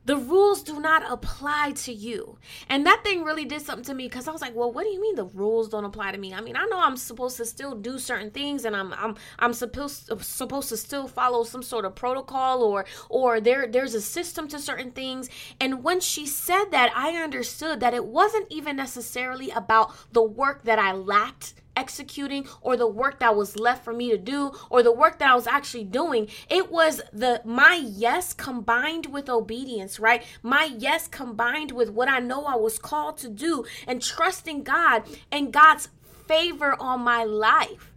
the 0.06 0.16
rules 0.16 0.62
do 0.62 0.80
not 0.80 1.04
apply 1.08 1.72
to 1.72 1.92
you. 1.92 2.38
And 2.70 2.86
that 2.86 3.02
thing 3.04 3.24
really 3.24 3.44
did 3.44 3.60
something 3.60 3.84
to 3.84 3.94
me 3.94 4.08
because 4.08 4.26
I 4.26 4.32
was 4.32 4.40
like, 4.40 4.56
well, 4.56 4.72
what 4.72 4.84
do 4.84 4.88
you 4.88 5.00
mean 5.00 5.16
the 5.16 5.26
rules 5.26 5.68
don't 5.68 5.84
apply 5.84 6.12
to 6.12 6.18
me? 6.18 6.32
I 6.32 6.40
mean, 6.40 6.56
I 6.56 6.64
know 6.64 6.80
I'm 6.80 6.96
supposed 6.96 7.36
to 7.36 7.44
still 7.44 7.74
do 7.74 7.98
certain 7.98 8.30
things 8.30 8.64
and 8.64 8.74
I'm 8.74 8.92
I'm 8.94 9.16
I'm 9.38 9.52
supposed 9.52 10.10
supposed 10.24 10.70
to 10.70 10.76
still 10.76 11.06
follow 11.06 11.44
some 11.44 11.62
sort 11.62 11.84
of 11.84 11.94
protocol 11.94 12.62
or 12.62 12.86
or 13.10 13.38
there 13.38 13.68
there's 13.68 13.94
a 13.94 14.00
system 14.00 14.48
to 14.48 14.58
certain 14.58 14.92
things. 14.92 15.28
And 15.60 15.84
when 15.84 16.00
she 16.00 16.26
said 16.26 16.70
that, 16.70 16.90
I 16.96 17.22
understood 17.22 17.80
that 17.80 17.94
it 17.94 18.06
wasn't 18.06 18.46
even 18.50 18.76
necessarily 18.76 19.50
about 19.50 19.92
the 20.12 20.22
work 20.22 20.64
that 20.64 20.78
I 20.78 20.92
lacked 20.92 21.54
executing 21.76 22.46
or 22.60 22.76
the 22.76 22.86
work 22.86 23.18
that 23.20 23.34
was 23.36 23.56
left 23.56 23.84
for 23.84 23.92
me 23.92 24.10
to 24.10 24.18
do 24.18 24.52
or 24.70 24.82
the 24.82 24.92
work 24.92 25.18
that 25.18 25.30
I 25.30 25.34
was 25.34 25.46
actually 25.46 25.84
doing. 25.84 26.28
It 26.48 26.70
was 26.70 27.00
the 27.12 27.40
my 27.44 27.74
yes 27.82 28.32
combined 28.34 29.06
with 29.06 29.28
obedience, 29.28 29.98
right? 29.98 30.22
My 30.42 30.64
yes 30.76 31.08
combined 31.08 31.72
with 31.72 31.90
what 31.90 32.08
I 32.08 32.18
know 32.18 32.44
I 32.44 32.56
was 32.56 32.78
called 32.78 33.16
to 33.18 33.28
do 33.28 33.64
and 33.86 34.02
trusting 34.02 34.62
God 34.64 35.04
and 35.30 35.52
God's 35.52 35.88
favor 36.26 36.76
on 36.80 37.00
my 37.00 37.24
life. 37.24 37.92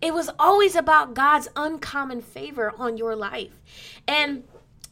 it 0.00 0.14
was 0.14 0.30
always 0.38 0.76
about 0.76 1.14
God's 1.14 1.48
uncommon 1.56 2.20
favor 2.20 2.72
on 2.78 2.96
your 2.96 3.16
life. 3.16 3.50
And 4.06 4.44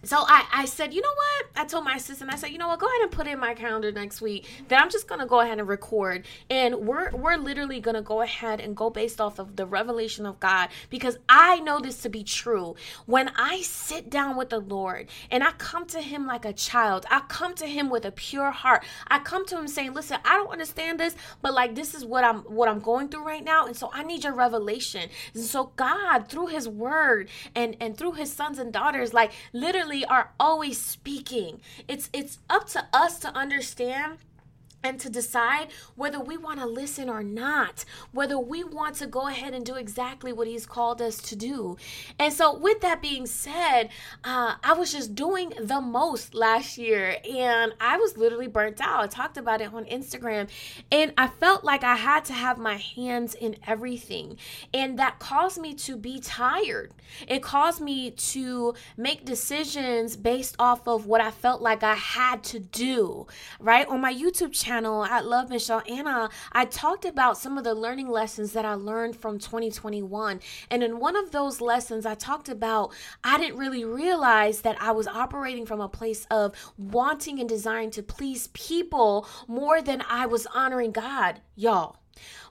so 0.06 0.18
I, 0.20 0.44
I 0.52 0.64
said, 0.66 0.94
you 0.94 1.00
know 1.00 1.08
what? 1.08 1.46
I 1.56 1.64
told 1.64 1.84
my 1.84 1.96
assistant, 1.96 2.32
I 2.32 2.36
said, 2.36 2.50
you 2.50 2.58
know 2.58 2.68
what? 2.68 2.78
Go 2.78 2.86
ahead 2.86 3.02
and 3.02 3.10
put 3.10 3.26
in 3.26 3.40
my 3.40 3.54
calendar 3.54 3.90
next 3.90 4.20
week 4.20 4.46
that 4.68 4.80
I'm 4.80 4.90
just 4.90 5.08
gonna 5.08 5.26
go 5.26 5.40
ahead 5.40 5.58
and 5.58 5.68
record, 5.68 6.26
and 6.48 6.76
we're 6.76 7.10
we're 7.10 7.36
literally 7.36 7.80
gonna 7.80 8.02
go 8.02 8.22
ahead 8.22 8.60
and 8.60 8.76
go 8.76 8.90
based 8.90 9.20
off 9.20 9.38
of 9.38 9.56
the 9.56 9.66
revelation 9.66 10.26
of 10.26 10.38
God 10.38 10.68
because 10.90 11.18
I 11.28 11.60
know 11.60 11.80
this 11.80 12.02
to 12.02 12.08
be 12.08 12.22
true. 12.22 12.76
When 13.06 13.30
I 13.36 13.62
sit 13.62 14.10
down 14.10 14.36
with 14.36 14.50
the 14.50 14.60
Lord 14.60 15.08
and 15.30 15.42
I 15.42 15.52
come 15.52 15.86
to 15.86 16.00
Him 16.00 16.26
like 16.26 16.44
a 16.44 16.52
child, 16.52 17.06
I 17.10 17.20
come 17.28 17.54
to 17.56 17.66
Him 17.66 17.90
with 17.90 18.04
a 18.04 18.12
pure 18.12 18.50
heart. 18.50 18.84
I 19.08 19.18
come 19.18 19.46
to 19.46 19.58
Him 19.58 19.66
saying, 19.68 19.94
listen, 19.94 20.18
I 20.24 20.34
don't 20.36 20.50
understand 20.50 21.00
this, 21.00 21.16
but 21.42 21.54
like 21.54 21.74
this 21.74 21.94
is 21.94 22.04
what 22.04 22.22
I'm 22.22 22.40
what 22.40 22.68
I'm 22.68 22.80
going 22.80 23.08
through 23.08 23.24
right 23.26 23.44
now, 23.44 23.66
and 23.66 23.76
so 23.76 23.90
I 23.92 24.02
need 24.02 24.24
your 24.24 24.34
revelation. 24.34 25.08
And 25.34 25.44
so 25.44 25.72
God, 25.76 26.28
through 26.28 26.48
His 26.48 26.68
Word 26.68 27.28
and 27.54 27.76
and 27.80 27.96
through 27.96 28.12
His 28.12 28.32
sons 28.32 28.58
and 28.58 28.72
daughters, 28.72 29.12
like 29.12 29.32
literally 29.52 29.95
are 30.04 30.30
always 30.38 30.78
speaking. 30.80 31.60
It's 31.88 32.10
it's 32.12 32.38
up 32.50 32.68
to 32.70 32.86
us 32.92 33.18
to 33.20 33.28
understand 33.36 34.18
and 34.86 35.00
to 35.00 35.10
decide 35.10 35.68
whether 35.96 36.20
we 36.20 36.36
want 36.36 36.60
to 36.60 36.66
listen 36.66 37.08
or 37.08 37.22
not, 37.22 37.84
whether 38.12 38.38
we 38.38 38.62
want 38.62 38.94
to 38.96 39.06
go 39.06 39.26
ahead 39.26 39.52
and 39.52 39.66
do 39.66 39.74
exactly 39.74 40.32
what 40.32 40.46
He's 40.46 40.64
called 40.64 41.02
us 41.02 41.16
to 41.22 41.36
do. 41.36 41.76
And 42.18 42.32
so, 42.32 42.56
with 42.56 42.80
that 42.80 43.02
being 43.02 43.26
said, 43.26 43.88
uh, 44.24 44.54
I 44.62 44.74
was 44.74 44.92
just 44.92 45.14
doing 45.14 45.52
the 45.58 45.80
most 45.80 46.34
last 46.34 46.78
year 46.78 47.16
and 47.28 47.72
I 47.80 47.96
was 47.96 48.16
literally 48.16 48.46
burnt 48.46 48.80
out. 48.80 49.02
I 49.02 49.06
talked 49.08 49.36
about 49.36 49.60
it 49.60 49.74
on 49.74 49.84
Instagram 49.86 50.48
and 50.92 51.12
I 51.18 51.26
felt 51.26 51.64
like 51.64 51.82
I 51.82 51.96
had 51.96 52.24
to 52.26 52.32
have 52.32 52.58
my 52.58 52.76
hands 52.76 53.34
in 53.34 53.56
everything. 53.66 54.36
And 54.72 54.98
that 54.98 55.18
caused 55.18 55.60
me 55.60 55.74
to 55.74 55.96
be 55.96 56.20
tired. 56.20 56.92
It 57.26 57.42
caused 57.42 57.80
me 57.80 58.10
to 58.10 58.74
make 58.96 59.24
decisions 59.24 60.16
based 60.16 60.54
off 60.58 60.86
of 60.86 61.06
what 61.06 61.20
I 61.20 61.30
felt 61.30 61.60
like 61.60 61.82
I 61.82 61.94
had 61.94 62.42
to 62.44 62.58
do, 62.58 63.26
right? 63.58 63.86
On 63.88 64.00
my 64.00 64.12
YouTube 64.12 64.52
channel 64.52 64.75
channel 64.76 65.06
at 65.06 65.24
Love 65.24 65.48
Michelle 65.48 65.82
Anna, 65.88 66.28
I 66.52 66.66
talked 66.66 67.06
about 67.06 67.38
some 67.38 67.56
of 67.56 67.64
the 67.64 67.74
learning 67.74 68.10
lessons 68.10 68.52
that 68.52 68.66
I 68.66 68.74
learned 68.74 69.16
from 69.16 69.38
2021. 69.38 70.38
And 70.70 70.82
in 70.82 71.00
one 71.00 71.16
of 71.16 71.30
those 71.30 71.62
lessons, 71.62 72.04
I 72.04 72.14
talked 72.14 72.50
about 72.50 72.92
I 73.24 73.38
didn't 73.38 73.56
really 73.56 73.86
realize 73.86 74.60
that 74.62 74.76
I 74.78 74.90
was 74.90 75.06
operating 75.06 75.64
from 75.64 75.80
a 75.80 75.88
place 75.88 76.26
of 76.30 76.54
wanting 76.76 77.40
and 77.40 77.48
desiring 77.48 77.90
to 77.92 78.02
please 78.02 78.48
people 78.48 79.26
more 79.48 79.80
than 79.80 80.02
I 80.10 80.26
was 80.26 80.46
honoring 80.54 80.92
God, 80.92 81.40
y'all 81.54 81.96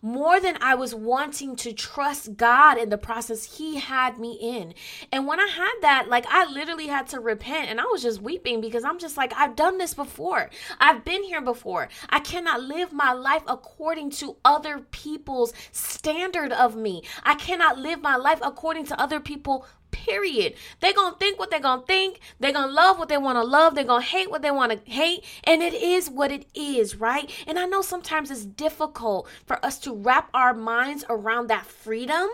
more 0.01 0.39
than 0.39 0.57
I 0.62 0.75
was 0.75 0.93
wanting 0.93 1.55
to 1.57 1.74
trust 1.74 2.38
God 2.38 2.77
in 2.77 2.89
the 2.89 2.98
process 2.98 3.57
He 3.57 3.77
had 3.77 4.19
me 4.19 4.38
in. 4.41 4.74
And 5.12 5.27
when 5.27 5.39
I 5.39 5.48
had 5.48 5.74
that, 5.81 6.10
like 6.10 6.25
I 6.29 6.45
literally 6.45 6.88
had 6.88 7.07
to 7.07 7.19
repent 7.19 7.69
and 7.69 7.79
I 7.79 7.86
was 7.86 8.03
just 8.03 8.22
weeping 8.22 8.62
because 8.62 8.84
I'm 8.84 9.00
just 9.00 9.17
like, 9.17 9.34
I've 9.36 9.55
done 9.55 9.77
this 9.77 9.93
before. 9.93 10.50
I've 10.79 11.03
been 11.03 11.24
here 11.24 11.41
before. 11.41 11.89
I 12.10 12.19
cannot 12.19 12.62
live 12.62 12.93
my 12.93 13.13
life 13.13 13.43
according 13.48 14.12
to 14.12 14.36
other 14.45 14.79
people's 14.91 15.53
standard 15.72 16.51
of 16.51 16.75
me. 16.75 17.03
I 17.24 17.36
cannot 17.36 17.79
live 17.79 18.01
my 18.01 18.15
life 18.15 18.39
according 18.41 18.86
to 18.86 19.01
other 19.01 19.19
people 19.19 19.65
period. 19.96 20.56
They're 20.80 20.94
going 20.94 21.14
to 21.14 21.20
think 21.20 21.40
what 21.40 21.50
they're 21.50 21.60
going 21.60 21.82
to 21.82 21.86
think. 21.86 22.20
They're 22.40 22.52
going 22.52 22.68
to 22.68 22.74
love 22.74 23.00
what 23.00 23.10
they 23.10 23.18
want 23.18 23.38
to 23.38 23.44
love. 23.44 23.75
They're 23.75 23.84
going 23.84 24.02
to 24.02 24.08
hate 24.08 24.30
what 24.30 24.42
they 24.42 24.52
want 24.52 24.72
to 24.72 24.92
hate. 24.92 25.24
And 25.44 25.64
it 25.64 25.74
is 25.74 26.10
what 26.10 26.32
it 26.32 26.46
is, 26.54 26.96
right? 26.98 27.32
And 27.48 27.58
I 27.58 27.66
know 27.66 27.82
sometimes 27.82 28.30
it's 28.30 28.46
difficult 28.46 29.28
for 29.46 29.64
us 29.66 29.80
to 29.80 29.94
wrap 29.94 30.30
our 30.34 30.54
minds 30.54 31.06
around 31.10 31.48
that 31.48 31.66
freedom 31.66 32.28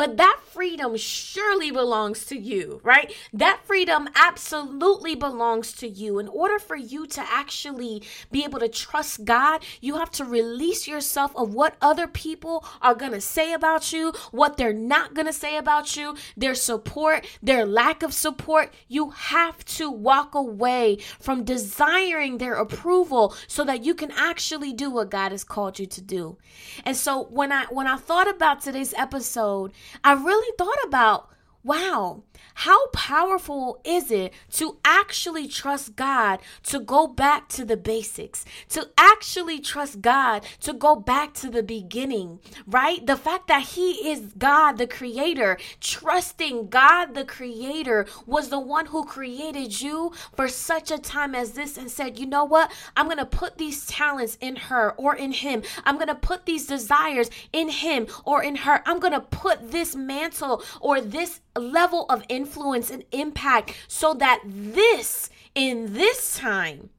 but 0.00 0.16
that 0.16 0.40
freedom 0.46 0.96
surely 0.96 1.70
belongs 1.70 2.24
to 2.24 2.38
you, 2.38 2.80
right? 2.82 3.12
That 3.34 3.60
freedom 3.66 4.08
absolutely 4.14 5.14
belongs 5.14 5.74
to 5.74 5.86
you. 5.86 6.18
In 6.18 6.26
order 6.26 6.58
for 6.58 6.74
you 6.74 7.06
to 7.08 7.20
actually 7.20 8.02
be 8.32 8.42
able 8.42 8.60
to 8.60 8.68
trust 8.70 9.26
God, 9.26 9.62
you 9.82 9.96
have 9.98 10.10
to 10.12 10.24
release 10.24 10.88
yourself 10.88 11.36
of 11.36 11.52
what 11.52 11.76
other 11.82 12.06
people 12.06 12.64
are 12.80 12.94
going 12.94 13.12
to 13.12 13.20
say 13.20 13.52
about 13.52 13.92
you, 13.92 14.14
what 14.30 14.56
they're 14.56 14.72
not 14.72 15.12
going 15.12 15.26
to 15.26 15.34
say 15.34 15.58
about 15.58 15.94
you, 15.98 16.16
their 16.34 16.54
support, 16.54 17.26
their 17.42 17.66
lack 17.66 18.02
of 18.02 18.14
support. 18.14 18.72
You 18.88 19.10
have 19.10 19.62
to 19.76 19.90
walk 19.90 20.34
away 20.34 20.96
from 21.18 21.44
desiring 21.44 22.38
their 22.38 22.54
approval 22.54 23.34
so 23.46 23.64
that 23.64 23.84
you 23.84 23.94
can 23.94 24.12
actually 24.12 24.72
do 24.72 24.90
what 24.90 25.10
God 25.10 25.32
has 25.32 25.44
called 25.44 25.78
you 25.78 25.84
to 25.84 26.00
do. 26.00 26.38
And 26.86 26.96
so 26.96 27.24
when 27.24 27.52
I 27.52 27.66
when 27.66 27.86
I 27.86 27.96
thought 27.96 28.28
about 28.30 28.62
today's 28.62 28.94
episode, 28.94 29.72
I 30.04 30.12
really 30.12 30.56
thought 30.56 30.78
about 30.84 31.28
wow, 31.62 32.22
how 32.54 32.88
powerful 32.88 33.80
is 33.84 34.10
it 34.10 34.32
to 34.52 34.78
actually 34.84 35.48
trust 35.48 35.96
God 35.96 36.40
to 36.64 36.78
go 36.78 37.06
back 37.06 37.48
to 37.50 37.64
the 37.64 37.76
basics, 37.76 38.44
to 38.70 38.88
actually 38.98 39.60
trust 39.60 40.00
God 40.00 40.44
to 40.60 40.72
go 40.72 40.96
back 40.96 41.34
to 41.34 41.50
the 41.50 41.62
beginning, 41.62 42.40
right? 42.66 43.04
The 43.04 43.16
fact 43.16 43.48
that 43.48 43.62
He 43.62 44.10
is 44.10 44.32
God, 44.36 44.78
the 44.78 44.86
Creator, 44.86 45.58
trusting 45.80 46.68
God, 46.68 47.14
the 47.14 47.24
Creator, 47.24 48.06
was 48.26 48.48
the 48.48 48.60
one 48.60 48.86
who 48.86 49.04
created 49.04 49.80
you 49.80 50.12
for 50.34 50.48
such 50.48 50.90
a 50.90 50.98
time 50.98 51.34
as 51.34 51.52
this 51.52 51.76
and 51.76 51.90
said, 51.90 52.18
you 52.18 52.26
know 52.26 52.44
what? 52.44 52.70
I'm 52.96 53.06
going 53.06 53.18
to 53.18 53.26
put 53.26 53.58
these 53.58 53.86
talents 53.86 54.36
in 54.40 54.56
her 54.56 54.92
or 54.92 55.14
in 55.14 55.32
him. 55.32 55.62
I'm 55.84 55.96
going 55.96 56.08
to 56.08 56.14
put 56.14 56.46
these 56.46 56.66
desires 56.66 57.30
in 57.52 57.68
him 57.68 58.06
or 58.24 58.42
in 58.42 58.56
her. 58.56 58.82
I'm 58.86 59.00
going 59.00 59.12
to 59.12 59.20
put 59.20 59.70
this 59.70 59.94
mantle 59.96 60.62
or 60.80 61.00
this 61.00 61.40
level 61.56 62.06
of 62.08 62.24
influence 62.30 62.90
and 62.90 63.04
impact 63.12 63.74
so 63.88 64.14
that 64.14 64.40
this, 64.44 65.28
in 65.54 65.92
this 65.92 66.38
time, 66.38 66.90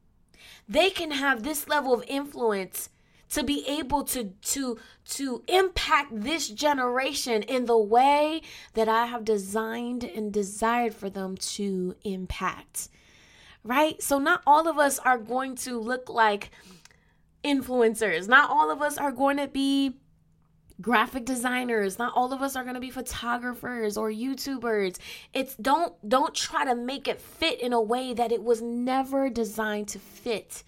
they 0.68 0.90
can 0.90 1.12
have 1.12 1.44
this 1.44 1.68
level 1.68 1.94
of 1.94 2.04
influence 2.08 2.90
to 3.32 3.44
be 3.44 3.66
able 3.68 4.04
to 4.04 4.26
to 4.42 4.78
to 5.06 5.44
impact 5.48 6.10
this 6.12 6.50
generation 6.50 7.44
in 7.44 7.66
the 7.66 7.78
way 7.78 8.42
that 8.74 8.88
I 8.88 9.06
have 9.06 9.26
designed 9.26 10.04
and 10.04 10.32
desired 10.32 10.94
for 10.94 11.10
them 11.10 11.38
to 11.38 11.96
impact. 12.04 12.90
Right? 13.64 14.02
So 14.02 14.20
not 14.20 14.42
all 14.46 14.68
of 14.68 14.78
us 14.78 15.00
are 15.00 15.18
going 15.18 15.56
to 15.58 15.80
look 15.80 16.10
like 16.10 16.52
influencers. 17.44 18.28
Not 18.28 18.50
all 18.50 18.72
of 18.72 18.82
us 18.82 18.98
are 18.98 19.12
going 19.12 19.38
to 19.38 19.48
be 19.48 19.98
graphic 20.82 21.26
designers. 21.26 22.00
Not 22.00 22.14
all 22.16 22.34
of 22.34 22.42
us 22.42 22.56
are 22.56 22.64
going 22.64 22.76
to 22.76 22.82
be 22.82 22.90
photographers 22.90 23.98
or 23.98 24.10
youtubers. 24.10 24.98
It's 25.34 25.56
don't 25.56 25.94
don't 26.08 26.34
try 26.34 26.66
to 26.66 26.76
make 26.76 27.08
it 27.08 27.22
fit 27.22 27.62
in 27.62 27.74
a 27.74 27.82
way 27.82 28.14
that 28.14 28.32
it 28.32 28.44
was 28.44 28.62
never 28.62 29.30
designed 29.30 29.88
to 29.90 30.00
fit 30.00 30.64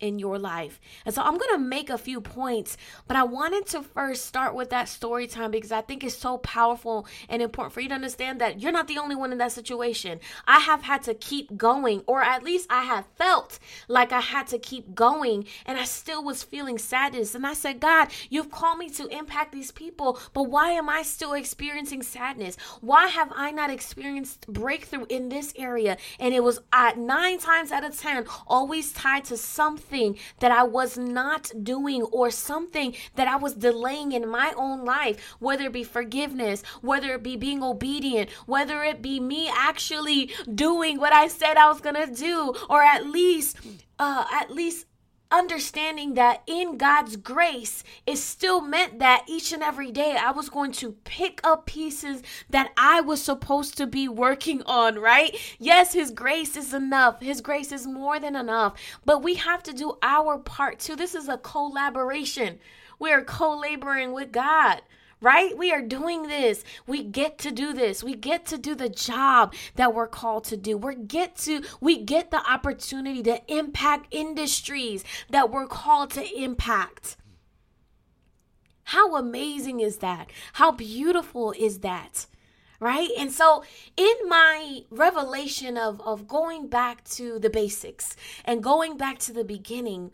in 0.00 0.18
your 0.18 0.38
life. 0.38 0.80
And 1.04 1.14
so 1.14 1.22
I'm 1.22 1.36
going 1.38 1.54
to 1.54 1.58
make 1.58 1.90
a 1.90 1.98
few 1.98 2.20
points, 2.20 2.76
but 3.06 3.16
I 3.16 3.22
wanted 3.22 3.66
to 3.68 3.82
first 3.82 4.26
start 4.26 4.54
with 4.54 4.70
that 4.70 4.88
story 4.88 5.26
time 5.26 5.50
because 5.50 5.72
I 5.72 5.82
think 5.82 6.02
it's 6.02 6.16
so 6.16 6.38
powerful 6.38 7.06
and 7.28 7.42
important 7.42 7.74
for 7.74 7.80
you 7.80 7.88
to 7.88 7.94
understand 7.94 8.40
that 8.40 8.60
you're 8.60 8.72
not 8.72 8.88
the 8.88 8.98
only 8.98 9.14
one 9.14 9.32
in 9.32 9.38
that 9.38 9.52
situation. 9.52 10.20
I 10.46 10.60
have 10.60 10.82
had 10.82 11.02
to 11.04 11.14
keep 11.14 11.56
going, 11.56 12.02
or 12.06 12.22
at 12.22 12.42
least 12.42 12.66
I 12.70 12.84
have 12.84 13.06
felt 13.16 13.58
like 13.88 14.12
I 14.12 14.20
had 14.20 14.46
to 14.48 14.58
keep 14.58 14.94
going, 14.94 15.46
and 15.66 15.78
I 15.78 15.84
still 15.84 16.24
was 16.24 16.42
feeling 16.42 16.78
sadness. 16.78 17.34
And 17.34 17.46
I 17.46 17.52
said, 17.52 17.80
God, 17.80 18.08
you've 18.30 18.50
called 18.50 18.78
me 18.78 18.88
to 18.90 19.06
impact 19.08 19.52
these 19.52 19.70
people, 19.70 20.18
but 20.32 20.44
why 20.44 20.70
am 20.70 20.88
I 20.88 21.02
still 21.02 21.34
experiencing 21.34 22.02
sadness? 22.02 22.56
Why 22.80 23.08
have 23.08 23.32
I 23.34 23.50
not 23.50 23.70
experienced 23.70 24.46
breakthrough 24.48 25.04
in 25.08 25.28
this 25.28 25.52
area? 25.56 25.98
And 26.18 26.34
it 26.34 26.42
was 26.42 26.60
at 26.72 26.98
nine 26.98 27.38
times 27.38 27.70
out 27.70 27.84
of 27.84 27.98
10 27.98 28.26
always 28.46 28.92
tied 28.92 29.24
to 29.26 29.36
something 29.36 29.89
something 29.90 30.16
that 30.38 30.52
I 30.52 30.62
was 30.62 30.96
not 30.96 31.50
doing 31.62 32.02
or 32.02 32.30
something 32.30 32.94
that 33.16 33.26
I 33.26 33.36
was 33.36 33.54
delaying 33.54 34.12
in 34.12 34.28
my 34.28 34.52
own 34.56 34.84
life, 34.84 35.34
whether 35.40 35.64
it 35.64 35.72
be 35.72 35.84
forgiveness, 35.84 36.62
whether 36.80 37.14
it 37.14 37.22
be 37.22 37.36
being 37.36 37.62
obedient, 37.62 38.30
whether 38.46 38.84
it 38.84 39.02
be 39.02 39.18
me 39.18 39.50
actually 39.52 40.30
doing 40.54 40.98
what 40.98 41.12
I 41.12 41.26
said 41.28 41.56
I 41.56 41.68
was 41.68 41.80
going 41.80 41.96
to 41.96 42.14
do, 42.14 42.54
or 42.68 42.82
at 42.82 43.06
least 43.06 43.56
uh, 43.98 44.24
at 44.32 44.50
least 44.50 44.86
understanding 45.30 46.14
that 46.14 46.42
in 46.46 46.76
God's 46.76 47.16
grace, 47.16 47.84
it 48.06 48.16
still 48.16 48.60
meant 48.60 48.98
that 48.98 49.24
each 49.28 49.52
and 49.52 49.62
every 49.62 49.90
day 49.90 50.16
I 50.20 50.30
was 50.32 50.48
going 50.48 50.72
to 50.72 50.92
pick 51.04 51.40
up 51.44 51.66
pieces 51.66 52.22
that 52.50 52.72
I 52.76 53.00
was 53.00 53.22
supposed 53.22 53.76
to 53.76 53.86
be 53.86 54.08
working 54.08 54.62
on, 54.64 54.98
right? 54.98 55.36
Yes, 55.58 55.92
His 55.92 56.10
grace 56.10 56.56
is 56.56 56.74
enough. 56.74 57.20
His 57.20 57.40
grace 57.40 57.72
is 57.72 57.86
more 57.86 58.18
than 58.18 58.36
enough. 58.36 58.74
But 59.04 59.22
we 59.22 59.34
have 59.34 59.62
to 59.64 59.72
do 59.72 59.98
our 60.02 60.38
part 60.38 60.78
too. 60.78 60.96
This 60.96 61.14
is 61.14 61.28
a 61.28 61.38
collaboration. 61.38 62.58
We 62.98 63.12
are 63.12 63.22
co 63.22 63.58
laboring 63.58 64.12
with 64.12 64.32
God 64.32 64.82
right? 65.20 65.56
We 65.56 65.72
are 65.72 65.82
doing 65.82 66.28
this. 66.28 66.64
We 66.86 67.02
get 67.02 67.38
to 67.38 67.50
do 67.50 67.72
this. 67.72 68.02
We 68.02 68.14
get 68.14 68.46
to 68.46 68.58
do 68.58 68.74
the 68.74 68.88
job 68.88 69.54
that 69.76 69.94
we're 69.94 70.06
called 70.06 70.44
to 70.44 70.56
do. 70.56 70.76
We 70.76 70.94
get 70.94 71.36
to 71.36 71.62
we 71.80 72.02
get 72.02 72.30
the 72.30 72.50
opportunity 72.50 73.22
to 73.24 73.40
impact 73.52 74.08
industries 74.10 75.04
that 75.30 75.50
we're 75.50 75.66
called 75.66 76.10
to 76.12 76.42
impact. 76.42 77.16
How 78.84 79.16
amazing 79.16 79.80
is 79.80 79.98
that? 79.98 80.30
How 80.54 80.72
beautiful 80.72 81.52
is 81.52 81.80
that? 81.80 82.26
right? 82.80 83.10
And 83.18 83.30
so, 83.30 83.62
in 83.96 84.14
my 84.26 84.80
revelation 84.90 85.76
of, 85.76 86.00
of 86.00 86.26
going 86.26 86.66
back 86.66 87.04
to 87.10 87.38
the 87.38 87.50
basics 87.50 88.16
and 88.44 88.62
going 88.62 88.96
back 88.96 89.18
to 89.20 89.32
the 89.32 89.44
beginning, 89.44 90.10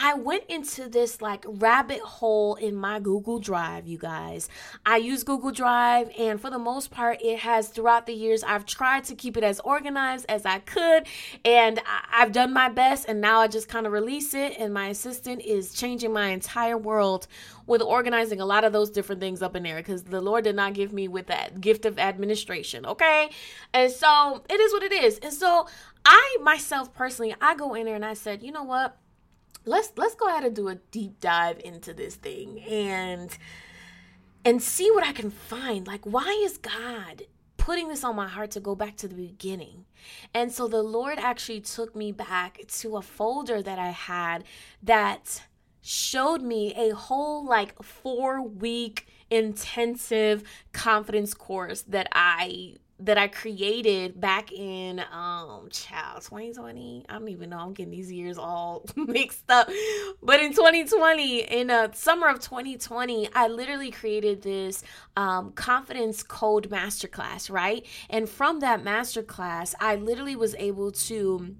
I 0.00 0.14
went 0.14 0.44
into 0.48 0.88
this 0.88 1.20
like 1.20 1.44
rabbit 1.48 2.00
hole 2.00 2.54
in 2.54 2.76
my 2.76 3.00
Google 3.00 3.40
Drive, 3.40 3.88
you 3.88 3.98
guys. 3.98 4.48
I 4.86 4.98
use 4.98 5.24
Google 5.24 5.50
Drive, 5.50 6.12
and 6.16 6.40
for 6.40 6.50
the 6.50 6.58
most 6.58 6.92
part, 6.92 7.20
it 7.20 7.40
has 7.40 7.68
throughout 7.68 8.06
the 8.06 8.12
years, 8.12 8.44
I've 8.44 8.64
tried 8.64 9.04
to 9.04 9.16
keep 9.16 9.36
it 9.36 9.42
as 9.42 9.58
organized 9.60 10.26
as 10.28 10.46
I 10.46 10.60
could, 10.60 11.08
and 11.44 11.80
I, 11.80 12.18
have 12.18 12.30
done 12.30 12.52
my 12.52 12.68
best. 12.68 13.08
And 13.08 13.20
now 13.20 13.40
I 13.40 13.48
just 13.48 13.68
kind 13.68 13.86
of 13.86 13.92
release 13.92 14.34
it, 14.34 14.54
and 14.56 14.72
my 14.72 14.86
assistant 14.88 15.42
is 15.42 15.74
changing 15.74 16.12
my 16.12 16.28
entire 16.28 16.78
world 16.78 17.26
with 17.66 17.82
organizing 17.82 18.40
a 18.40 18.46
lot 18.46 18.62
of 18.62 18.72
those 18.72 18.90
different 18.90 19.20
things 19.20 19.42
up 19.42 19.56
in 19.56 19.64
there 19.64 19.76
because 19.76 20.04
the 20.04 20.20
Lord 20.20 20.44
did 20.44 20.54
not 20.54 20.74
give 20.74 20.92
me 20.92 21.08
with 21.08 21.26
that 21.26 21.60
gift 21.60 21.84
of 21.84 21.98
administration, 21.98 22.86
okay? 22.86 23.30
And 23.74 23.90
so 23.90 24.44
it 24.48 24.60
is 24.60 24.72
what 24.72 24.84
it 24.84 24.92
is. 24.92 25.18
And 25.18 25.32
so 25.32 25.66
I 26.04 26.36
myself 26.40 26.94
personally, 26.94 27.34
I 27.40 27.56
go 27.56 27.74
in 27.74 27.84
there 27.84 27.96
and 27.96 28.04
I 28.04 28.14
said, 28.14 28.44
you 28.44 28.52
know 28.52 28.62
what? 28.62 28.96
Let's 29.68 29.92
let's 29.96 30.14
go 30.14 30.28
ahead 30.28 30.44
and 30.44 30.56
do 30.56 30.68
a 30.68 30.76
deep 30.76 31.20
dive 31.20 31.60
into 31.64 31.92
this 31.92 32.14
thing 32.14 32.60
and 32.60 33.36
and 34.44 34.62
see 34.62 34.90
what 34.90 35.04
I 35.04 35.12
can 35.12 35.30
find. 35.30 35.86
Like, 35.86 36.04
why 36.04 36.40
is 36.44 36.58
God 36.58 37.24
putting 37.68 37.88
this 37.88 38.02
on 38.02 38.16
my 38.16 38.26
heart 38.26 38.50
to 38.50 38.60
go 38.60 38.74
back 38.74 38.96
to 38.96 39.06
the 39.06 39.14
beginning. 39.14 39.84
And 40.32 40.50
so 40.50 40.68
the 40.68 40.82
Lord 40.82 41.18
actually 41.18 41.60
took 41.60 41.94
me 41.94 42.12
back 42.12 42.62
to 42.66 42.96
a 42.96 43.02
folder 43.02 43.60
that 43.60 43.78
I 43.78 43.90
had 43.90 44.44
that 44.82 45.42
showed 45.82 46.40
me 46.40 46.72
a 46.74 46.94
whole 46.94 47.44
like 47.44 47.82
four 47.82 48.40
week 48.40 49.06
intensive 49.30 50.44
confidence 50.72 51.34
course 51.34 51.82
that 51.82 52.08
I 52.12 52.76
that 53.00 53.16
I 53.16 53.28
created 53.28 54.20
back 54.20 54.52
in 54.52 55.00
um 55.12 55.68
child 55.70 56.22
2020. 56.22 57.04
I 57.08 57.18
don't 57.18 57.28
even 57.28 57.50
know. 57.50 57.58
I'm 57.58 57.72
getting 57.72 57.92
these 57.92 58.10
years 58.10 58.38
all 58.38 58.84
mixed 58.96 59.50
up. 59.50 59.70
But 60.22 60.40
in 60.40 60.52
2020, 60.52 61.40
in 61.42 61.70
a 61.70 61.90
summer 61.94 62.28
of 62.28 62.40
2020, 62.40 63.28
I 63.34 63.48
literally 63.48 63.90
created 63.90 64.42
this 64.42 64.82
um 65.16 65.52
confidence 65.52 66.22
code 66.22 66.70
masterclass, 66.70 67.50
right? 67.50 67.86
And 68.10 68.28
from 68.28 68.60
that 68.60 68.82
masterclass, 68.82 69.74
I 69.80 69.94
literally 69.96 70.36
was 70.36 70.54
able 70.56 70.92
to 70.92 71.54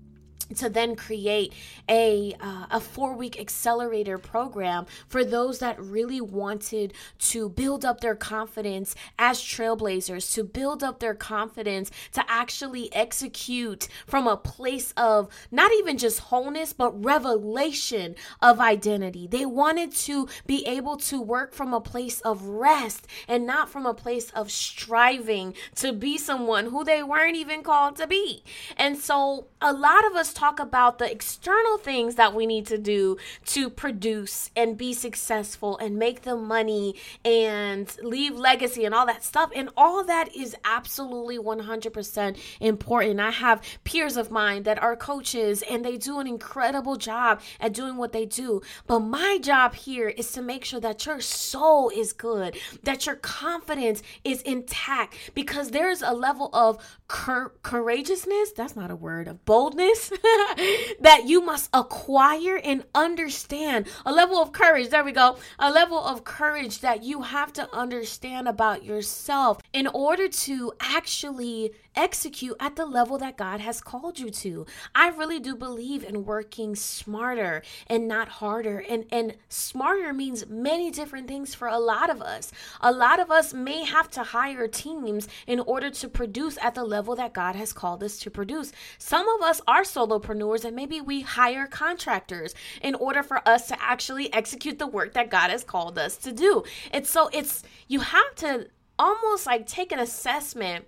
to 0.56 0.68
then 0.68 0.96
create 0.96 1.52
a 1.88 2.34
uh, 2.40 2.66
a 2.70 2.80
four 2.80 3.14
week 3.14 3.38
accelerator 3.38 4.18
program 4.18 4.86
for 5.08 5.24
those 5.24 5.58
that 5.58 5.80
really 5.80 6.20
wanted 6.20 6.92
to 7.18 7.48
build 7.48 7.84
up 7.84 8.00
their 8.00 8.14
confidence 8.14 8.94
as 9.18 9.40
trailblazers 9.40 10.32
to 10.34 10.44
build 10.44 10.82
up 10.82 11.00
their 11.00 11.14
confidence 11.14 11.90
to 12.12 12.24
actually 12.28 12.92
execute 12.94 13.88
from 14.06 14.26
a 14.26 14.36
place 14.36 14.92
of 14.96 15.28
not 15.50 15.72
even 15.72 15.98
just 15.98 16.20
wholeness 16.20 16.72
but 16.72 17.04
revelation 17.04 18.14
of 18.40 18.60
identity. 18.60 19.26
They 19.26 19.46
wanted 19.46 19.92
to 19.92 20.28
be 20.46 20.66
able 20.66 20.96
to 20.98 21.20
work 21.20 21.52
from 21.52 21.74
a 21.74 21.80
place 21.80 22.20
of 22.20 22.42
rest 22.42 23.06
and 23.26 23.46
not 23.46 23.68
from 23.68 23.86
a 23.86 23.94
place 23.94 24.30
of 24.30 24.50
striving 24.50 25.54
to 25.76 25.92
be 25.92 26.18
someone 26.18 26.66
who 26.66 26.84
they 26.84 27.02
weren't 27.02 27.36
even 27.36 27.62
called 27.62 27.96
to 27.96 28.06
be. 28.06 28.42
And 28.76 28.96
so 28.96 29.46
a 29.60 29.72
lot 29.72 30.06
of 30.06 30.14
us 30.14 30.32
talk 30.38 30.60
about 30.60 30.98
the 30.98 31.10
external 31.10 31.78
things 31.78 32.14
that 32.14 32.32
we 32.32 32.46
need 32.46 32.64
to 32.64 32.78
do 32.78 33.16
to 33.44 33.68
produce 33.68 34.50
and 34.54 34.78
be 34.78 34.92
successful 34.92 35.76
and 35.78 35.96
make 35.96 36.22
the 36.22 36.36
money 36.36 36.94
and 37.24 37.96
leave 38.04 38.36
legacy 38.36 38.84
and 38.84 38.94
all 38.94 39.04
that 39.04 39.24
stuff. 39.24 39.50
And 39.54 39.68
all 39.76 40.04
that 40.04 40.34
is 40.36 40.54
absolutely 40.64 41.38
100% 41.38 42.38
important. 42.60 43.18
I 43.18 43.30
have 43.30 43.60
peers 43.82 44.16
of 44.16 44.30
mine 44.30 44.62
that 44.62 44.80
are 44.80 44.94
coaches 44.94 45.62
and 45.68 45.84
they 45.84 45.96
do 45.96 46.20
an 46.20 46.28
incredible 46.28 46.94
job 46.94 47.40
at 47.58 47.72
doing 47.72 47.96
what 47.96 48.12
they 48.12 48.24
do. 48.24 48.62
But 48.86 49.00
my 49.00 49.38
job 49.42 49.74
here 49.74 50.08
is 50.08 50.30
to 50.32 50.42
make 50.42 50.64
sure 50.64 50.80
that 50.80 51.04
your 51.04 51.20
soul 51.20 51.90
is 51.90 52.12
good, 52.12 52.56
that 52.84 53.06
your 53.06 53.16
confidence 53.16 54.02
is 54.22 54.42
intact, 54.42 55.14
because 55.34 55.70
there's 55.70 56.00
a 56.00 56.12
level 56.12 56.50
of 56.52 56.78
cur- 57.08 57.52
courageousness. 57.62 58.52
That's 58.52 58.76
not 58.76 58.92
a 58.92 58.96
word, 58.96 59.26
of 59.26 59.44
boldness 59.44 60.12
that 61.00 61.24
you 61.26 61.40
must 61.40 61.70
acquire 61.72 62.56
and 62.56 62.84
understand. 62.94 63.86
A 64.04 64.12
level 64.12 64.38
of 64.38 64.52
courage, 64.52 64.88
there 64.90 65.04
we 65.04 65.12
go. 65.12 65.36
A 65.58 65.70
level 65.70 65.98
of 65.98 66.24
courage 66.24 66.80
that 66.80 67.02
you 67.02 67.22
have 67.22 67.52
to 67.54 67.74
understand 67.74 68.48
about 68.48 68.84
yourself 68.84 69.60
in 69.72 69.86
order 69.86 70.28
to 70.28 70.72
actually 70.80 71.72
execute 71.98 72.56
at 72.60 72.76
the 72.76 72.86
level 72.86 73.18
that 73.18 73.36
God 73.36 73.60
has 73.60 73.80
called 73.80 74.18
you 74.18 74.30
to. 74.30 74.64
I 74.94 75.08
really 75.08 75.40
do 75.40 75.56
believe 75.56 76.04
in 76.04 76.24
working 76.24 76.76
smarter 76.76 77.62
and 77.88 78.06
not 78.06 78.28
harder. 78.28 78.78
And 78.88 79.04
and 79.10 79.36
smarter 79.48 80.12
means 80.12 80.46
many 80.46 80.90
different 80.90 81.26
things 81.26 81.54
for 81.54 81.68
a 81.68 81.78
lot 81.78 82.08
of 82.08 82.22
us. 82.22 82.52
A 82.80 82.92
lot 82.92 83.18
of 83.18 83.30
us 83.30 83.52
may 83.52 83.84
have 83.84 84.08
to 84.12 84.22
hire 84.22 84.68
teams 84.68 85.28
in 85.46 85.60
order 85.60 85.90
to 85.90 86.08
produce 86.08 86.56
at 86.62 86.74
the 86.74 86.84
level 86.84 87.16
that 87.16 87.34
God 87.34 87.56
has 87.56 87.72
called 87.72 88.02
us 88.02 88.18
to 88.20 88.30
produce. 88.30 88.72
Some 88.98 89.28
of 89.28 89.42
us 89.42 89.60
are 89.66 89.82
solopreneurs 89.82 90.64
and 90.64 90.76
maybe 90.76 91.00
we 91.00 91.22
hire 91.22 91.66
contractors 91.66 92.54
in 92.80 92.94
order 92.94 93.22
for 93.22 93.46
us 93.46 93.66
to 93.68 93.82
actually 93.82 94.32
execute 94.32 94.78
the 94.78 94.86
work 94.86 95.14
that 95.14 95.30
God 95.30 95.50
has 95.50 95.64
called 95.64 95.98
us 95.98 96.16
to 96.18 96.30
do. 96.30 96.62
It's 96.92 97.10
so 97.10 97.28
it's 97.32 97.64
you 97.88 98.00
have 98.00 98.34
to 98.36 98.68
almost 98.98 99.46
like 99.46 99.66
take 99.66 99.90
an 99.92 99.98
assessment 99.98 100.84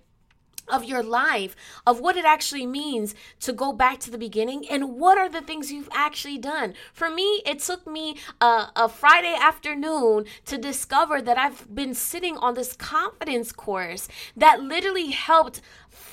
of 0.67 0.83
your 0.83 1.03
life, 1.03 1.55
of 1.85 1.99
what 1.99 2.17
it 2.17 2.25
actually 2.25 2.65
means 2.65 3.15
to 3.41 3.53
go 3.53 3.73
back 3.73 3.99
to 3.99 4.11
the 4.11 4.17
beginning 4.17 4.65
and 4.69 4.97
what 4.99 5.17
are 5.17 5.29
the 5.29 5.41
things 5.41 5.71
you've 5.71 5.89
actually 5.91 6.37
done. 6.37 6.73
For 6.93 7.09
me, 7.09 7.41
it 7.45 7.59
took 7.59 7.87
me 7.87 8.17
a, 8.39 8.69
a, 8.75 8.89
Friday 8.89 9.35
afternoon 9.39 10.25
to 10.45 10.57
discover 10.57 11.21
that 11.21 11.37
I've 11.37 11.73
been 11.73 11.93
sitting 11.93 12.37
on 12.37 12.53
this 12.53 12.73
confidence 12.73 13.51
course 13.51 14.07
that 14.35 14.61
literally 14.61 15.11
helped 15.11 15.61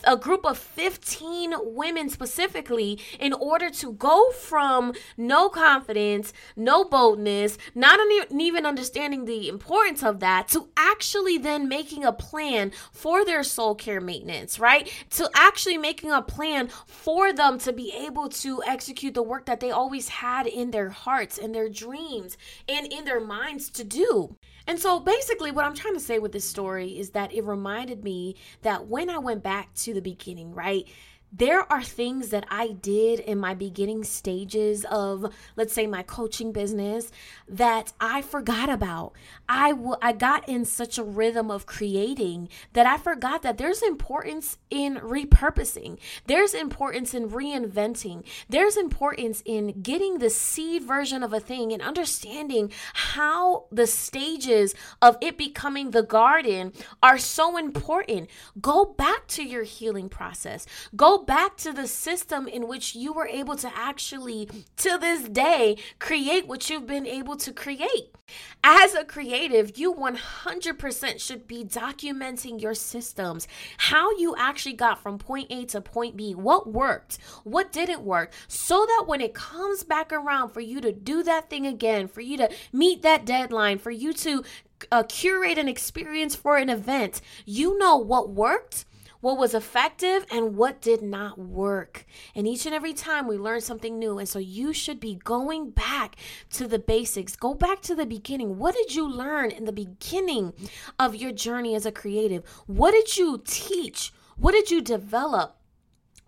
a 0.04 0.16
group 0.16 0.44
of 0.44 0.58
15 0.58 1.54
women 1.62 2.08
specifically 2.08 3.00
in 3.18 3.32
order 3.32 3.70
to 3.70 3.92
go 3.92 4.30
from 4.30 4.92
no 5.16 5.48
confidence, 5.48 6.32
no 6.56 6.84
boldness, 6.84 7.58
not 7.74 7.98
even 8.30 8.66
understanding 8.66 9.24
the 9.24 9.48
importance 9.48 10.02
of 10.02 10.20
that, 10.20 10.48
to 10.48 10.68
actually 10.76 11.38
then 11.38 11.68
making 11.68 12.04
a 12.04 12.12
plan 12.12 12.72
for 12.92 13.24
their 13.24 13.42
soul 13.42 13.74
care 13.74 14.00
maintenance, 14.00 14.58
right? 14.58 14.90
To 15.10 15.28
actually 15.34 15.78
making 15.78 16.10
a 16.10 16.22
plan 16.22 16.68
for 16.86 17.32
them 17.32 17.58
to 17.58 17.72
be 17.72 17.92
able 17.92 18.28
to 18.28 18.62
execute 18.66 19.14
the 19.14 19.22
work 19.22 19.46
that 19.46 19.60
they 19.60 19.70
always 19.70 20.08
had 20.08 20.46
in 20.46 20.70
their 20.70 20.90
hearts 20.90 21.38
and 21.38 21.54
their 21.54 21.68
dreams 21.68 22.36
and 22.68 22.92
in 22.92 23.04
their 23.04 23.20
minds 23.20 23.70
to 23.70 23.84
do. 23.84 24.36
And 24.68 24.78
so 24.78 25.00
basically, 25.00 25.50
what 25.50 25.64
I'm 25.64 25.74
trying 25.74 25.94
to 25.94 26.00
say 26.00 26.18
with 26.18 26.32
this 26.32 26.48
story 26.48 26.98
is 26.98 27.10
that 27.10 27.32
it 27.32 27.42
reminded 27.42 28.04
me 28.04 28.36
that 28.60 28.86
when 28.86 29.08
I 29.08 29.16
went 29.16 29.42
back 29.42 29.72
to 29.76 29.94
the 29.94 30.02
beginning, 30.02 30.54
right? 30.54 30.86
There 31.32 31.70
are 31.70 31.82
things 31.82 32.30
that 32.30 32.46
I 32.50 32.68
did 32.68 33.20
in 33.20 33.38
my 33.38 33.54
beginning 33.54 34.04
stages 34.04 34.84
of, 34.90 35.32
let's 35.56 35.74
say, 35.74 35.86
my 35.86 36.02
coaching 36.02 36.52
business 36.52 37.10
that 37.48 37.92
I 38.00 38.22
forgot 38.22 38.70
about. 38.70 39.12
I, 39.48 39.70
w- 39.70 39.96
I 40.00 40.12
got 40.12 40.48
in 40.48 40.64
such 40.64 40.98
a 40.98 41.04
rhythm 41.04 41.50
of 41.50 41.66
creating 41.66 42.48
that 42.72 42.86
I 42.86 42.96
forgot 42.96 43.42
that 43.42 43.58
there's 43.58 43.82
importance 43.82 44.58
in 44.70 44.96
repurposing, 44.96 45.98
there's 46.26 46.54
importance 46.54 47.14
in 47.14 47.30
reinventing, 47.30 48.24
there's 48.48 48.76
importance 48.76 49.42
in 49.44 49.82
getting 49.82 50.18
the 50.18 50.30
seed 50.30 50.82
version 50.82 51.22
of 51.22 51.32
a 51.32 51.40
thing 51.40 51.72
and 51.72 51.82
understanding 51.82 52.70
how 52.94 53.66
the 53.70 53.86
stages 53.86 54.74
of 55.02 55.16
it 55.20 55.36
becoming 55.36 55.90
the 55.90 56.02
garden 56.02 56.72
are 57.02 57.18
so 57.18 57.56
important. 57.56 58.30
Go 58.60 58.84
back 58.84 59.26
to 59.28 59.44
your 59.44 59.64
healing 59.64 60.08
process. 60.08 60.66
Go 60.96 61.17
back 61.22 61.56
to 61.58 61.72
the 61.72 61.86
system 61.86 62.46
in 62.48 62.68
which 62.68 62.94
you 62.94 63.12
were 63.12 63.26
able 63.26 63.56
to 63.56 63.70
actually, 63.74 64.48
to 64.76 64.98
this 64.98 65.28
day, 65.28 65.76
create 65.98 66.46
what 66.46 66.68
you've 66.68 66.86
been 66.86 67.06
able 67.06 67.36
to 67.36 67.52
create. 67.52 68.14
As 68.62 68.94
a 68.94 69.04
creative, 69.04 69.78
you 69.78 69.94
100% 69.94 71.20
should 71.20 71.46
be 71.46 71.64
documenting 71.64 72.60
your 72.60 72.74
systems, 72.74 73.48
how 73.78 74.10
you 74.18 74.34
actually 74.36 74.74
got 74.74 75.02
from 75.02 75.18
point 75.18 75.50
A 75.50 75.64
to 75.66 75.80
point 75.80 76.16
B, 76.16 76.34
what 76.34 76.70
worked, 76.70 77.18
what 77.44 77.72
didn't 77.72 78.02
work, 78.02 78.32
so 78.46 78.84
that 78.86 79.04
when 79.06 79.20
it 79.20 79.34
comes 79.34 79.84
back 79.84 80.12
around 80.12 80.50
for 80.50 80.60
you 80.60 80.80
to 80.80 80.92
do 80.92 81.22
that 81.22 81.48
thing 81.48 81.66
again, 81.66 82.08
for 82.08 82.20
you 82.20 82.36
to 82.36 82.50
meet 82.72 83.02
that 83.02 83.24
deadline, 83.24 83.78
for 83.78 83.90
you 83.90 84.12
to 84.14 84.44
uh, 84.92 85.02
curate 85.04 85.58
an 85.58 85.68
experience 85.68 86.34
for 86.34 86.56
an 86.56 86.68
event, 86.68 87.20
you 87.46 87.78
know 87.78 87.96
what 87.96 88.30
worked 88.30 88.84
what 89.20 89.38
was 89.38 89.54
effective 89.54 90.24
and 90.30 90.56
what 90.56 90.80
did 90.80 91.02
not 91.02 91.38
work. 91.38 92.06
And 92.34 92.46
each 92.46 92.66
and 92.66 92.74
every 92.74 92.92
time 92.92 93.26
we 93.26 93.36
learn 93.36 93.60
something 93.60 93.98
new. 93.98 94.18
And 94.18 94.28
so 94.28 94.38
you 94.38 94.72
should 94.72 95.00
be 95.00 95.16
going 95.16 95.70
back 95.70 96.16
to 96.52 96.68
the 96.68 96.78
basics. 96.78 97.36
Go 97.36 97.54
back 97.54 97.80
to 97.82 97.94
the 97.94 98.06
beginning. 98.06 98.58
What 98.58 98.74
did 98.74 98.94
you 98.94 99.08
learn 99.08 99.50
in 99.50 99.64
the 99.64 99.72
beginning 99.72 100.52
of 100.98 101.16
your 101.16 101.32
journey 101.32 101.74
as 101.74 101.86
a 101.86 101.92
creative? 101.92 102.44
What 102.66 102.92
did 102.92 103.16
you 103.16 103.42
teach? 103.44 104.12
What 104.36 104.52
did 104.52 104.70
you 104.70 104.80
develop? 104.80 105.58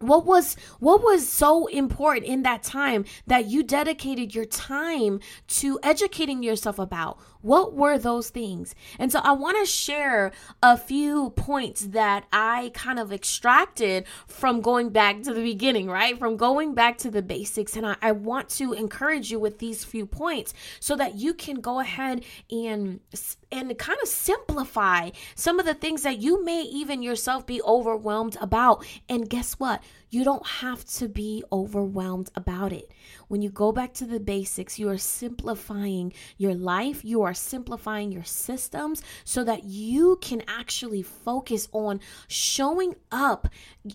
what 0.01 0.25
was 0.25 0.55
what 0.79 1.03
was 1.03 1.29
so 1.29 1.67
important 1.67 2.27
in 2.27 2.43
that 2.43 2.63
time 2.63 3.05
that 3.27 3.47
you 3.47 3.63
dedicated 3.63 4.35
your 4.35 4.47
time 4.47 5.21
to 5.47 5.79
educating 5.83 6.43
yourself 6.43 6.79
about 6.79 7.19
what 7.43 7.75
were 7.75 7.99
those 7.99 8.31
things? 8.31 8.75
And 8.99 9.11
so 9.13 9.21
i 9.23 9.33
want 9.33 9.59
to 9.59 9.71
share 9.71 10.33
a 10.63 10.77
few 10.77 11.31
points 11.31 11.81
that 11.89 12.27
i 12.33 12.71
kind 12.75 12.99
of 12.99 13.13
extracted 13.13 14.05
from 14.27 14.61
going 14.61 14.91
back 14.91 15.23
to 15.23 15.35
the 15.35 15.43
beginning 15.43 15.89
right? 15.89 16.19
From 16.19 16.37
going 16.37 16.75
back 16.75 16.99
to 16.99 17.11
the 17.11 17.23
basics. 17.23 17.77
And 17.77 17.87
i, 17.87 17.97
I 18.03 18.13
want 18.13 18.49
to 18.51 18.73
encourage 18.73 19.31
you 19.31 19.39
with 19.39 19.59
these 19.59 19.85
few 19.85 20.07
points 20.07 20.55
so 20.81 20.97
that 20.97 21.15
you 21.17 21.35
can 21.35 21.57
go 21.61 21.81
ahead 21.81 22.25
and 22.51 23.01
and 23.53 23.77
kind 23.79 23.99
of 24.03 24.09
simplify 24.09 25.11
some 25.35 25.59
of 25.59 25.67
the 25.67 25.75
things 25.75 26.03
that 26.03 26.19
you 26.19 26.45
may 26.45 26.63
even 26.63 27.03
yourself 27.03 27.47
be 27.47 27.61
overwhelmed 27.63 28.37
about. 28.41 28.87
And 29.09 29.29
guess 29.29 29.55
what? 29.55 29.83
You 30.11 30.25
don't 30.25 30.47
have 30.47 30.85
to 30.97 31.09
be 31.09 31.45
overwhelmed 31.53 32.31
about 32.35 32.73
it. 32.73 32.91
When 33.29 33.43
you 33.43 33.51
go 33.51 33.71
back 33.73 33.93
to 33.95 34.05
the 34.05 34.21
basics, 34.21 34.79
you 34.79 34.89
are 34.89 34.99
simplifying 34.99 36.13
your 36.37 36.55
life, 36.55 37.05
you 37.05 37.23
are 37.23 37.30
simplifying 37.35 38.13
your 38.13 38.25
systems 38.25 39.03
so 39.25 39.45
that 39.45 39.65
you 39.65 40.19
can 40.21 40.43
actually 40.47 41.03
focus 41.03 41.69
on 41.73 42.01
showing 42.29 42.95
up 43.11 43.49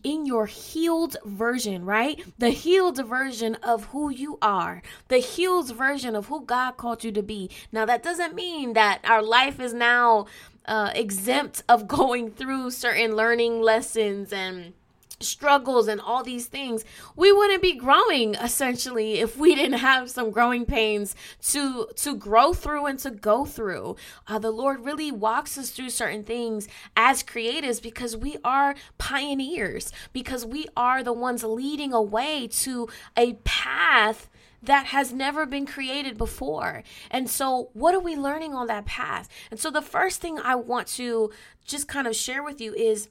in 0.03 0.25
your 0.25 0.45
healed 0.45 1.17
version, 1.25 1.85
right? 1.85 2.23
The 2.37 2.49
healed 2.49 3.05
version 3.05 3.55
of 3.55 3.85
who 3.85 4.09
you 4.09 4.37
are, 4.41 4.81
the 5.07 5.19
healed 5.19 5.75
version 5.75 6.15
of 6.15 6.27
who 6.27 6.45
God 6.45 6.77
called 6.77 7.03
you 7.03 7.11
to 7.11 7.23
be. 7.23 7.49
Now, 7.71 7.85
that 7.85 8.03
doesn't 8.03 8.35
mean 8.35 8.73
that 8.73 9.01
our 9.03 9.21
life 9.21 9.59
is 9.59 9.73
now 9.73 10.25
uh, 10.65 10.91
exempt 10.95 11.63
of 11.69 11.87
going 11.87 12.31
through 12.31 12.71
certain 12.71 13.15
learning 13.15 13.61
lessons 13.61 14.33
and 14.33 14.73
struggles 15.19 15.87
and 15.87 16.01
all 16.01 16.23
these 16.23 16.47
things 16.47 16.83
we 17.15 17.31
wouldn't 17.31 17.61
be 17.61 17.73
growing 17.73 18.35
essentially 18.35 19.19
if 19.19 19.37
we 19.37 19.55
didn't 19.55 19.79
have 19.79 20.09
some 20.09 20.31
growing 20.31 20.65
pains 20.65 21.15
to 21.41 21.87
to 21.95 22.15
grow 22.15 22.53
through 22.53 22.85
and 22.85 22.99
to 22.99 23.09
go 23.09 23.45
through 23.45 23.95
uh, 24.27 24.39
the 24.39 24.51
lord 24.51 24.83
really 24.83 25.11
walks 25.11 25.57
us 25.57 25.71
through 25.71 25.89
certain 25.89 26.23
things 26.23 26.67
as 26.95 27.23
creatives 27.23 27.81
because 27.81 28.17
we 28.17 28.37
are 28.43 28.75
pioneers 28.97 29.91
because 30.13 30.45
we 30.45 30.65
are 30.75 31.03
the 31.03 31.13
ones 31.13 31.43
leading 31.43 31.93
a 31.93 32.01
way 32.01 32.47
to 32.47 32.87
a 33.17 33.33
path 33.43 34.29
that 34.65 34.87
has 34.87 35.13
never 35.13 35.45
been 35.45 35.65
created 35.65 36.17
before. 36.17 36.83
And 37.11 37.29
so, 37.29 37.69
what 37.73 37.93
are 37.93 37.99
we 37.99 38.15
learning 38.15 38.53
on 38.53 38.67
that 38.67 38.85
path? 38.85 39.29
And 39.51 39.59
so, 39.59 39.69
the 39.69 39.81
first 39.81 40.21
thing 40.21 40.39
I 40.39 40.55
want 40.55 40.87
to 40.89 41.31
just 41.65 41.87
kind 41.87 42.07
of 42.07 42.15
share 42.15 42.43
with 42.43 42.59
you 42.59 42.73
is 42.73 43.09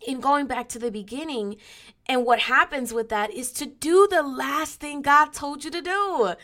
in 0.00 0.20
going 0.20 0.46
back 0.46 0.68
to 0.70 0.78
the 0.78 0.90
beginning, 0.90 1.56
and 2.08 2.24
what 2.24 2.40
happens 2.40 2.92
with 2.92 3.08
that 3.08 3.32
is 3.32 3.52
to 3.52 3.66
do 3.66 4.06
the 4.10 4.22
last 4.22 4.80
thing 4.80 5.02
God 5.02 5.32
told 5.32 5.64
you 5.64 5.70
to 5.70 5.82
do. 5.82 6.34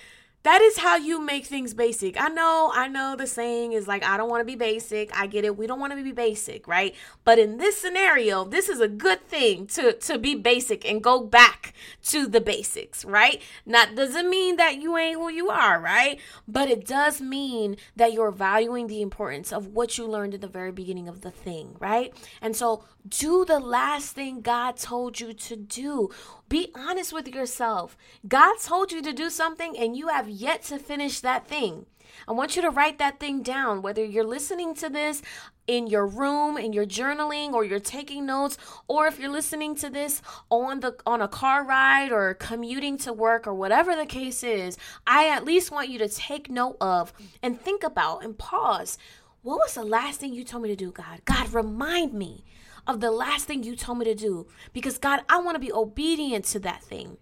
That 0.42 0.60
is 0.60 0.78
how 0.78 0.96
you 0.96 1.20
make 1.20 1.46
things 1.46 1.72
basic. 1.72 2.20
I 2.20 2.28
know, 2.28 2.72
I 2.74 2.88
know 2.88 3.14
the 3.16 3.26
saying 3.26 3.72
is 3.72 3.86
like, 3.86 4.04
I 4.04 4.16
don't 4.16 4.28
want 4.28 4.40
to 4.40 4.44
be 4.44 4.56
basic. 4.56 5.16
I 5.16 5.26
get 5.26 5.44
it. 5.44 5.56
We 5.56 5.66
don't 5.66 5.78
want 5.78 5.92
to 5.96 6.02
be 6.02 6.12
basic, 6.12 6.66
right? 6.66 6.94
But 7.24 7.38
in 7.38 7.58
this 7.58 7.76
scenario, 7.76 8.44
this 8.44 8.68
is 8.68 8.80
a 8.80 8.88
good 8.88 9.26
thing 9.28 9.66
to, 9.68 9.92
to 9.92 10.18
be 10.18 10.34
basic 10.34 10.88
and 10.88 11.02
go 11.02 11.20
back 11.20 11.74
to 12.06 12.26
the 12.26 12.40
basics, 12.40 13.04
right? 13.04 13.40
Not 13.64 13.94
doesn't 13.94 14.28
mean 14.28 14.56
that 14.56 14.82
you 14.82 14.96
ain't 14.96 15.16
who 15.16 15.30
you 15.30 15.48
are, 15.48 15.80
right? 15.80 16.18
But 16.48 16.68
it 16.68 16.86
does 16.86 17.20
mean 17.20 17.76
that 17.94 18.12
you're 18.12 18.32
valuing 18.32 18.88
the 18.88 19.02
importance 19.02 19.52
of 19.52 19.68
what 19.68 19.96
you 19.96 20.06
learned 20.06 20.34
in 20.34 20.40
the 20.40 20.48
very 20.48 20.72
beginning 20.72 21.08
of 21.08 21.20
the 21.20 21.30
thing, 21.30 21.76
right? 21.78 22.12
And 22.40 22.56
so 22.56 22.84
do 23.08 23.44
the 23.44 23.60
last 23.60 24.14
thing 24.14 24.40
God 24.40 24.76
told 24.76 25.20
you 25.20 25.32
to 25.32 25.56
do. 25.56 26.10
Be 26.52 26.70
honest 26.74 27.14
with 27.14 27.28
yourself. 27.28 27.96
God 28.28 28.56
told 28.62 28.92
you 28.92 29.00
to 29.00 29.14
do 29.14 29.30
something 29.30 29.74
and 29.74 29.96
you 29.96 30.08
have 30.08 30.28
yet 30.28 30.62
to 30.64 30.78
finish 30.78 31.20
that 31.20 31.48
thing. 31.48 31.86
I 32.28 32.32
want 32.32 32.56
you 32.56 32.60
to 32.60 32.68
write 32.68 32.98
that 32.98 33.18
thing 33.18 33.42
down, 33.42 33.80
whether 33.80 34.04
you're 34.04 34.22
listening 34.22 34.74
to 34.74 34.90
this 34.90 35.22
in 35.66 35.86
your 35.86 36.06
room 36.06 36.58
in 36.58 36.74
your 36.74 36.84
journaling 36.84 37.54
or 37.54 37.64
you're 37.64 37.80
taking 37.80 38.26
notes 38.26 38.58
or 38.86 39.06
if 39.06 39.18
you're 39.18 39.30
listening 39.30 39.74
to 39.76 39.88
this 39.88 40.20
on 40.50 40.80
the 40.80 40.94
on 41.06 41.22
a 41.22 41.28
car 41.28 41.64
ride 41.64 42.12
or 42.12 42.34
commuting 42.34 42.98
to 42.98 43.14
work 43.14 43.46
or 43.46 43.54
whatever 43.54 43.94
the 43.94 44.04
case 44.04 44.42
is 44.42 44.76
i 45.06 45.28
at 45.28 45.44
least 45.44 45.70
want 45.70 45.88
you 45.88 46.00
to 46.00 46.08
take 46.08 46.50
note 46.50 46.76
of 46.80 47.12
and 47.44 47.60
think 47.60 47.84
about 47.84 48.24
and 48.24 48.38
pause 48.38 48.98
what 49.42 49.56
was 49.58 49.74
the 49.74 49.84
last 49.84 50.18
thing 50.18 50.34
you 50.34 50.42
told 50.42 50.64
me 50.64 50.68
to 50.68 50.74
do 50.74 50.90
god 50.90 51.20
god 51.24 51.54
remind 51.54 52.12
me 52.12 52.44
of 52.86 53.00
the 53.00 53.10
last 53.10 53.46
thing 53.46 53.62
you 53.62 53.76
told 53.76 53.98
me 53.98 54.04
to 54.06 54.14
do 54.14 54.46
because 54.72 54.98
God, 54.98 55.20
I 55.28 55.38
want 55.40 55.54
to 55.56 55.60
be 55.60 55.72
obedient 55.72 56.44
to 56.46 56.58
that 56.60 56.82
thing. 56.82 57.18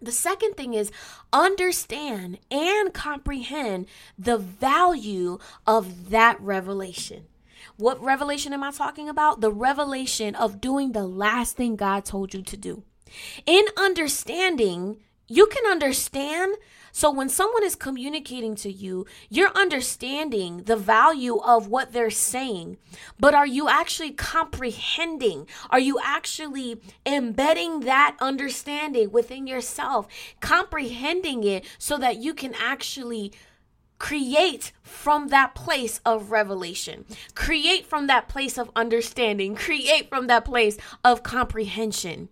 The 0.00 0.12
second 0.12 0.56
thing 0.56 0.74
is 0.74 0.92
understand 1.32 2.38
and 2.50 2.92
comprehend 2.92 3.86
the 4.18 4.36
value 4.36 5.38
of 5.66 6.10
that 6.10 6.40
revelation. 6.40 7.24
What 7.76 8.02
revelation 8.02 8.52
am 8.52 8.62
I 8.62 8.70
talking 8.70 9.08
about? 9.08 9.40
The 9.40 9.52
revelation 9.52 10.34
of 10.34 10.60
doing 10.60 10.92
the 10.92 11.06
last 11.06 11.56
thing 11.56 11.76
God 11.76 12.04
told 12.04 12.34
you 12.34 12.42
to 12.42 12.56
do. 12.56 12.82
In 13.46 13.64
understanding, 13.76 14.98
you 15.28 15.46
can 15.46 15.70
understand 15.70 16.56
so 16.96 17.10
when 17.10 17.28
someone 17.28 17.62
is 17.62 17.74
communicating 17.74 18.54
to 18.54 18.72
you, 18.72 19.04
you're 19.28 19.54
understanding 19.54 20.62
the 20.62 20.78
value 20.78 21.36
of 21.36 21.68
what 21.68 21.92
they're 21.92 22.08
saying, 22.08 22.78
but 23.20 23.34
are 23.34 23.46
you 23.46 23.68
actually 23.68 24.12
comprehending? 24.12 25.46
Are 25.68 25.78
you 25.78 25.98
actually 26.02 26.80
embedding 27.04 27.80
that 27.80 28.16
understanding 28.18 29.12
within 29.12 29.46
yourself, 29.46 30.08
comprehending 30.40 31.44
it 31.44 31.66
so 31.76 31.98
that 31.98 32.16
you 32.16 32.32
can 32.32 32.54
actually 32.54 33.30
create 33.98 34.72
from 34.82 35.28
that 35.28 35.54
place 35.54 36.00
of 36.06 36.30
revelation, 36.30 37.04
create 37.34 37.84
from 37.84 38.06
that 38.06 38.26
place 38.26 38.56
of 38.56 38.70
understanding, 38.74 39.54
create 39.54 40.08
from 40.08 40.28
that 40.28 40.46
place 40.46 40.78
of 41.04 41.22
comprehension 41.22 42.30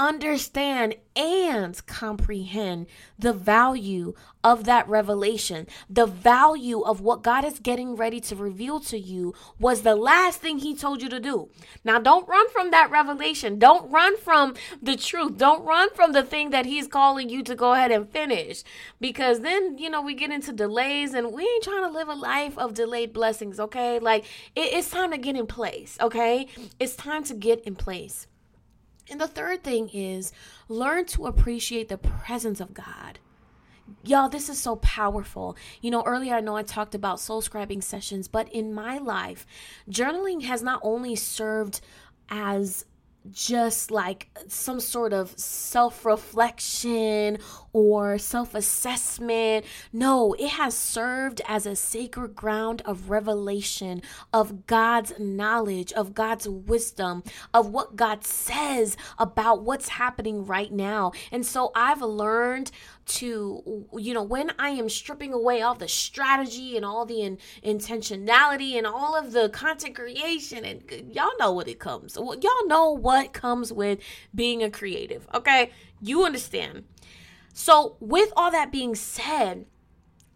understand 0.00 0.96
and 1.14 1.86
comprehend 1.86 2.86
the 3.18 3.34
value 3.34 4.14
of 4.42 4.64
that 4.64 4.88
revelation. 4.88 5.66
The 5.90 6.06
value 6.06 6.80
of 6.80 7.02
what 7.02 7.22
God 7.22 7.44
is 7.44 7.58
getting 7.58 7.94
ready 7.94 8.20
to 8.20 8.34
reveal 8.34 8.80
to 8.80 8.98
you 8.98 9.34
was 9.58 9.82
the 9.82 9.94
last 9.94 10.40
thing 10.40 10.58
He 10.58 10.74
told 10.74 11.02
you 11.02 11.10
to 11.10 11.20
do. 11.20 11.50
Now, 11.84 11.98
don't 11.98 12.26
run 12.26 12.48
from 12.48 12.70
that 12.70 12.90
revelation. 12.90 13.58
Don't 13.58 13.90
run 13.90 14.16
from 14.16 14.54
the 14.80 14.96
truth. 14.96 15.36
Don't 15.36 15.64
run 15.64 15.92
from 15.94 16.12
the 16.12 16.22
thing 16.22 16.50
that 16.50 16.64
He's 16.64 16.88
calling 16.88 17.28
you 17.28 17.42
to 17.42 17.54
go 17.54 17.74
ahead 17.74 17.90
and 17.90 18.08
finish. 18.08 18.64
Because 19.00 19.40
then, 19.40 19.76
you 19.76 19.90
know, 19.90 20.00
we 20.00 20.14
get 20.14 20.32
into 20.32 20.52
delays 20.52 21.12
and 21.12 21.32
we 21.32 21.42
ain't 21.42 21.64
trying 21.64 21.84
to 21.84 21.90
live 21.90 22.08
a 22.08 22.14
life 22.14 22.56
of 22.56 22.72
delayed 22.72 23.12
blessings, 23.12 23.60
okay? 23.60 23.98
Like, 23.98 24.24
it, 24.56 24.72
it's 24.72 24.90
time 24.90 25.10
to 25.10 25.18
get 25.18 25.36
in 25.36 25.46
place, 25.46 25.98
okay? 26.00 26.46
It's 26.78 26.96
time 26.96 27.24
to 27.24 27.34
get 27.34 27.60
in 27.64 27.74
place. 27.74 28.26
And 29.10 29.20
the 29.20 29.28
third 29.28 29.62
thing 29.62 29.88
is 29.92 30.32
learn 30.68 31.04
to 31.06 31.26
appreciate 31.26 31.88
the 31.88 31.98
presence 31.98 32.60
of 32.60 32.72
God. 32.72 33.18
Y'all, 34.04 34.28
this 34.28 34.48
is 34.48 34.58
so 34.58 34.76
powerful. 34.76 35.56
You 35.80 35.90
know, 35.90 36.04
earlier 36.04 36.36
I 36.36 36.40
know 36.40 36.56
I 36.56 36.62
talked 36.62 36.94
about 36.94 37.18
soul 37.18 37.42
scribing 37.42 37.82
sessions, 37.82 38.28
but 38.28 38.48
in 38.52 38.72
my 38.72 38.98
life, 38.98 39.46
journaling 39.90 40.44
has 40.44 40.62
not 40.62 40.80
only 40.84 41.16
served 41.16 41.80
as 42.28 42.84
just 43.30 43.90
like 43.90 44.28
some 44.48 44.80
sort 44.80 45.12
of 45.12 45.38
self 45.38 46.04
reflection 46.04 47.38
or 47.72 48.18
self 48.18 48.54
assessment. 48.54 49.64
No, 49.92 50.34
it 50.34 50.50
has 50.50 50.76
served 50.76 51.40
as 51.46 51.66
a 51.66 51.76
sacred 51.76 52.34
ground 52.34 52.82
of 52.84 53.10
revelation 53.10 54.02
of 54.32 54.66
God's 54.66 55.12
knowledge, 55.18 55.92
of 55.92 56.14
God's 56.14 56.48
wisdom, 56.48 57.22
of 57.54 57.68
what 57.68 57.96
God 57.96 58.24
says 58.24 58.96
about 59.18 59.62
what's 59.62 59.90
happening 59.90 60.44
right 60.46 60.72
now. 60.72 61.12
And 61.30 61.44
so 61.44 61.72
I've 61.74 62.02
learned 62.02 62.70
to 63.10 63.86
you 63.96 64.14
know 64.14 64.22
when 64.22 64.52
i 64.58 64.68
am 64.68 64.88
stripping 64.88 65.32
away 65.32 65.60
all 65.60 65.74
the 65.74 65.88
strategy 65.88 66.76
and 66.76 66.84
all 66.84 67.04
the 67.04 67.22
in, 67.22 67.38
intentionality 67.64 68.74
and 68.78 68.86
all 68.86 69.16
of 69.16 69.32
the 69.32 69.48
content 69.48 69.96
creation 69.96 70.64
and 70.64 70.82
y'all 71.12 71.30
know 71.38 71.50
what 71.50 71.66
it 71.66 71.80
comes 71.80 72.16
y'all 72.16 72.66
know 72.66 72.90
what 72.90 73.32
comes 73.32 73.72
with 73.72 73.98
being 74.32 74.62
a 74.62 74.70
creative 74.70 75.26
okay 75.34 75.70
you 76.00 76.24
understand 76.24 76.84
so 77.60 77.96
with 78.00 78.32
all 78.38 78.50
that 78.52 78.72
being 78.72 78.94
said 78.94 79.66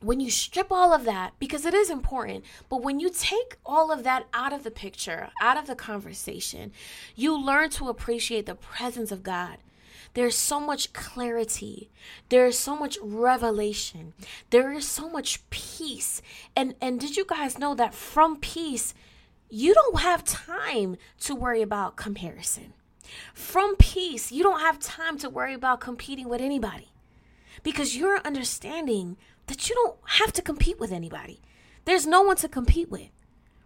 when 0.00 0.20
you 0.20 0.30
strip 0.30 0.70
all 0.70 0.92
of 0.92 1.06
that, 1.06 1.32
because 1.38 1.64
it 1.64 1.72
is 1.72 1.88
important, 1.88 2.44
but 2.68 2.82
when 2.82 3.00
you 3.00 3.08
take 3.10 3.56
all 3.64 3.90
of 3.90 4.04
that 4.04 4.26
out 4.34 4.52
of 4.52 4.62
the 4.62 4.70
picture, 4.70 5.30
out 5.40 5.56
of 5.56 5.66
the 5.66 5.74
conversation, 5.74 6.70
you 7.16 7.34
learn 7.34 7.70
to 7.70 7.88
appreciate 7.88 8.44
the 8.44 8.54
presence 8.54 9.10
of 9.10 9.22
God. 9.22 9.56
There's 10.12 10.37
so 10.37 10.60
much 10.60 10.92
clarity. 10.92 11.88
There 12.28 12.44
is 12.46 12.58
so 12.58 12.76
much 12.76 12.98
revelation. 13.02 14.12
There 14.50 14.74
is 14.74 14.87
so 14.87 15.08
much 15.08 15.48
peace. 15.48 16.20
And 16.54 16.74
and 16.82 17.00
did 17.00 17.16
you 17.16 17.24
guys 17.24 17.58
know 17.58 17.74
that 17.74 17.94
from 17.94 18.37
peace, 18.37 18.92
you 19.48 19.72
don't 19.72 20.00
have 20.00 20.24
time 20.24 20.98
to 21.20 21.34
worry 21.34 21.62
about 21.62 21.96
comparison. 21.96 22.74
From 23.32 23.76
peace, 23.76 24.30
you 24.30 24.42
don't 24.42 24.60
have 24.60 24.78
time 24.78 25.16
to 25.20 25.30
worry 25.30 25.54
about 25.54 25.80
competing 25.80 26.28
with 26.28 26.42
anybody 26.42 26.90
because 27.64 27.96
you're 27.96 28.20
understanding 28.24 29.16
that 29.46 29.68
you 29.68 29.74
don't 29.74 29.96
have 30.20 30.33
to 30.35 30.42
compete 30.42 30.79
with 30.79 30.92
anybody. 30.92 31.40
There's 31.85 32.07
no 32.07 32.22
one 32.22 32.37
to 32.37 32.48
compete 32.48 32.90
with, 32.90 33.11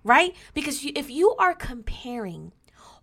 right? 0.02 0.34
Because 0.54 0.82
if 0.82 1.10
you 1.10 1.34
are 1.38 1.54
comparing 1.54 2.52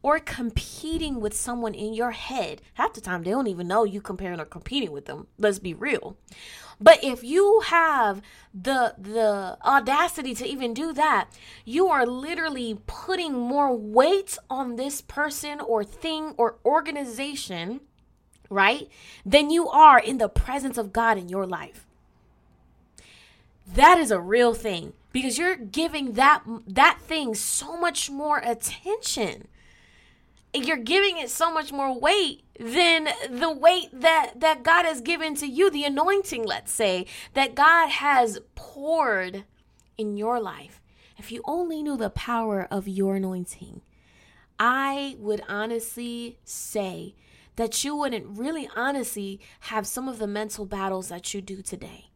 or 0.02 0.20
competing 0.20 1.20
with 1.20 1.34
someone 1.34 1.74
in 1.74 1.94
your 1.94 2.12
head, 2.12 2.62
half 2.76 2.94
the 2.94 3.02
time 3.02 3.24
they 3.24 3.32
don't 3.32 3.48
even 3.48 3.68
know 3.68 3.84
you 3.84 4.02
comparing 4.02 4.40
or 4.40 4.46
competing 4.46 4.92
with 4.92 5.06
them. 5.06 5.28
Let's 5.38 5.60
be 5.60 5.74
real. 5.74 6.18
But 6.80 7.04
if 7.04 7.24
you 7.24 7.62
have 7.66 8.22
the 8.54 8.94
the 8.98 9.58
audacity 9.66 10.36
to 10.36 10.46
even 10.46 10.74
do 10.74 10.94
that, 10.94 11.30
you 11.64 11.88
are 11.88 12.06
literally 12.06 12.78
putting 12.86 13.34
more 13.34 13.76
weight 13.76 14.38
on 14.50 14.76
this 14.76 15.02
person 15.02 15.60
or 15.60 15.84
thing 15.84 16.36
or 16.38 16.58
organization, 16.66 17.82
right? 18.50 18.90
Than 19.26 19.50
you 19.50 19.70
are 19.70 20.00
in 20.00 20.18
the 20.18 20.30
presence 20.30 20.78
of 20.78 20.94
God 20.94 21.18
in 21.18 21.30
your 21.30 21.46
life. 21.46 21.86
That 23.68 23.98
is 23.98 24.12
a 24.12 24.20
real 24.20 24.54
thing 24.54 24.94
because 25.12 25.38
you're 25.38 25.56
giving 25.56 26.14
that 26.14 26.44
that 26.68 27.00
thing 27.02 27.34
so 27.34 27.78
much 27.78 28.10
more 28.10 28.40
attention. 28.40 29.48
You're 30.54 30.78
giving 30.78 31.18
it 31.18 31.30
so 31.30 31.52
much 31.52 31.74
more 31.74 31.98
weight 32.00 32.44
than 32.60 33.10
the 33.30 33.52
weight 33.52 33.90
that 33.92 34.40
that 34.40 34.64
God 34.64 34.86
has 34.86 35.02
given 35.02 35.36
to 35.36 35.48
you 35.48 35.72
the 35.72 35.84
anointing 35.84 36.44
let's 36.44 36.72
say 36.72 37.08
that 37.34 37.56
God 37.56 37.90
has 37.90 38.40
poured 38.54 39.46
in 39.98 40.16
your 40.16 40.40
life. 40.40 40.80
If 41.18 41.32
you 41.32 41.42
only 41.46 41.82
knew 41.82 41.98
the 41.98 42.10
power 42.10 42.68
of 42.70 42.88
your 42.88 43.16
anointing 43.16 43.82
I 44.60 45.16
would 45.20 45.42
honestly 45.48 46.38
say 46.46 47.16
that 47.56 47.84
you 47.84 47.96
wouldn't 47.96 48.38
really 48.38 48.70
honestly 48.76 49.40
have 49.62 49.88
some 49.88 50.08
of 50.08 50.20
the 50.20 50.28
mental 50.28 50.66
battles 50.66 51.10
that 51.10 51.34
you 51.34 51.42
do 51.42 51.62
today 51.62 52.10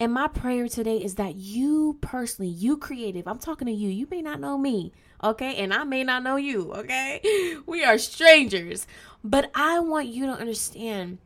and 0.00 0.12
my 0.12 0.28
prayer 0.28 0.68
today 0.68 0.98
is 0.98 1.16
that 1.16 1.34
you 1.34 1.98
personally, 2.00 2.50
you 2.50 2.76
creative, 2.76 3.26
I'm 3.26 3.38
talking 3.38 3.66
to 3.66 3.72
you, 3.72 3.88
you 3.88 4.06
may 4.08 4.22
not 4.22 4.38
know 4.38 4.56
me, 4.56 4.92
okay? 5.24 5.56
And 5.56 5.74
I 5.74 5.82
may 5.82 6.04
not 6.04 6.22
know 6.22 6.36
you, 6.36 6.72
okay? 6.72 7.20
We 7.66 7.84
are 7.84 7.98
strangers. 7.98 8.86
But 9.24 9.50
I 9.54 9.80
want 9.80 10.06
you 10.06 10.26
to 10.26 10.32
understand 10.32 11.18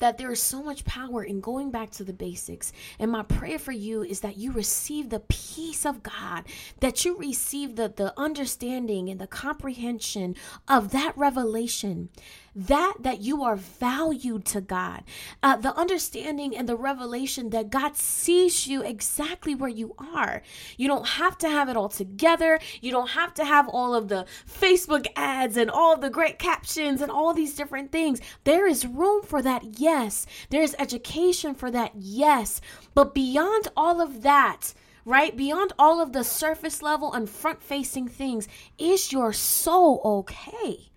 that 0.00 0.18
there 0.18 0.32
is 0.32 0.42
so 0.42 0.62
much 0.62 0.84
power 0.84 1.22
in 1.22 1.40
going 1.40 1.70
back 1.70 1.90
to 1.90 2.04
the 2.04 2.12
basics. 2.12 2.72
And 2.98 3.12
my 3.12 3.22
prayer 3.22 3.58
for 3.58 3.72
you 3.72 4.02
is 4.02 4.20
that 4.20 4.38
you 4.38 4.50
receive 4.50 5.10
the 5.10 5.20
peace 5.20 5.86
of 5.86 6.02
God, 6.02 6.44
that 6.80 7.04
you 7.04 7.16
receive 7.16 7.76
the, 7.76 7.92
the 7.94 8.12
understanding 8.18 9.08
and 9.08 9.20
the 9.20 9.26
comprehension 9.26 10.34
of 10.66 10.90
that 10.90 11.16
revelation 11.16 12.08
that 12.54 12.94
that 13.00 13.20
you 13.20 13.42
are 13.42 13.56
valued 13.56 14.44
to 14.46 14.60
God, 14.60 15.04
uh, 15.42 15.56
the 15.56 15.76
understanding 15.76 16.56
and 16.56 16.68
the 16.68 16.76
revelation 16.76 17.50
that 17.50 17.70
God 17.70 17.96
sees 17.96 18.66
you 18.66 18.82
exactly 18.82 19.54
where 19.54 19.70
you 19.70 19.94
are. 19.98 20.42
You 20.76 20.88
don't 20.88 21.06
have 21.06 21.38
to 21.38 21.48
have 21.48 21.68
it 21.68 21.76
all 21.76 21.88
together. 21.88 22.58
You 22.80 22.90
don't 22.90 23.10
have 23.10 23.34
to 23.34 23.44
have 23.44 23.68
all 23.68 23.94
of 23.94 24.08
the 24.08 24.26
Facebook 24.46 25.06
ads 25.16 25.56
and 25.56 25.70
all 25.70 25.96
the 25.96 26.10
great 26.10 26.38
captions 26.38 27.00
and 27.00 27.10
all 27.10 27.32
these 27.32 27.54
different 27.54 27.92
things. 27.92 28.20
There 28.44 28.66
is 28.66 28.86
room 28.86 29.22
for 29.22 29.42
that, 29.42 29.78
yes. 29.78 30.26
There 30.50 30.62
is 30.62 30.76
education 30.78 31.54
for 31.54 31.70
that, 31.70 31.92
yes. 31.96 32.60
But 32.94 33.14
beyond 33.14 33.68
all 33.76 34.00
of 34.00 34.22
that, 34.22 34.74
right? 35.04 35.36
Beyond 35.36 35.72
all 35.78 36.00
of 36.00 36.12
the 36.12 36.24
surface 36.24 36.82
level 36.82 37.12
and 37.12 37.28
front 37.28 37.62
facing 37.62 38.08
things, 38.08 38.48
is 38.78 39.12
your 39.12 39.32
soul 39.32 40.00
okay? 40.04 40.89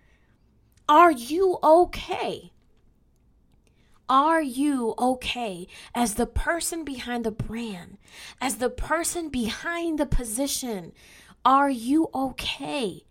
Are 0.88 1.12
you 1.12 1.60
okay? 1.64 2.52
Are 4.10 4.42
you 4.42 4.94
okay 5.00 5.68
as 5.96 6.16
the 6.16 6.26
person 6.26 6.84
behind 6.84 7.24
the 7.24 7.32
brand, 7.32 7.98
as 8.42 8.58
the 8.58 8.70
person 8.70 9.30
behind 9.30 9.98
the 9.98 10.06
position? 10.06 10.92
Are 11.46 11.70
you 11.70 12.10
okay? 12.14 13.06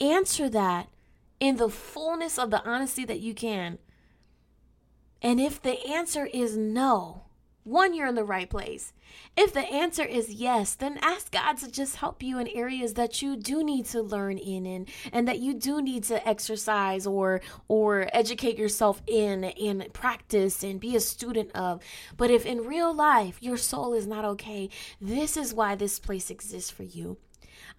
Answer 0.00 0.50
that 0.50 0.88
in 1.40 1.56
the 1.56 1.70
fullness 1.70 2.38
of 2.38 2.50
the 2.50 2.62
honesty 2.64 3.04
that 3.04 3.20
you 3.20 3.34
can. 3.34 3.78
And 5.22 5.40
if 5.40 5.60
the 5.60 5.84
answer 5.86 6.26
is 6.26 6.56
no, 6.56 7.25
one, 7.66 7.94
you're 7.94 8.06
in 8.06 8.14
the 8.14 8.24
right 8.24 8.48
place. 8.48 8.92
If 9.36 9.52
the 9.52 9.60
answer 9.60 10.04
is 10.04 10.30
yes, 10.30 10.74
then 10.74 10.98
ask 11.02 11.32
God 11.32 11.56
to 11.58 11.70
just 11.70 11.96
help 11.96 12.22
you 12.22 12.38
in 12.38 12.46
areas 12.48 12.94
that 12.94 13.22
you 13.22 13.36
do 13.36 13.64
need 13.64 13.86
to 13.86 14.02
learn 14.02 14.38
in 14.38 14.66
and, 14.66 14.88
and 15.12 15.26
that 15.26 15.40
you 15.40 15.52
do 15.52 15.82
need 15.82 16.04
to 16.04 16.26
exercise 16.26 17.06
or 17.06 17.40
or 17.66 18.08
educate 18.12 18.56
yourself 18.56 19.02
in 19.06 19.44
and 19.44 19.92
practice 19.92 20.62
and 20.62 20.78
be 20.78 20.94
a 20.94 21.00
student 21.00 21.50
of. 21.56 21.82
But 22.16 22.30
if 22.30 22.46
in 22.46 22.58
real 22.58 22.94
life 22.94 23.42
your 23.42 23.56
soul 23.56 23.94
is 23.94 24.06
not 24.06 24.24
okay, 24.24 24.70
this 25.00 25.36
is 25.36 25.52
why 25.52 25.74
this 25.74 25.98
place 25.98 26.30
exists 26.30 26.70
for 26.70 26.84
you. 26.84 27.18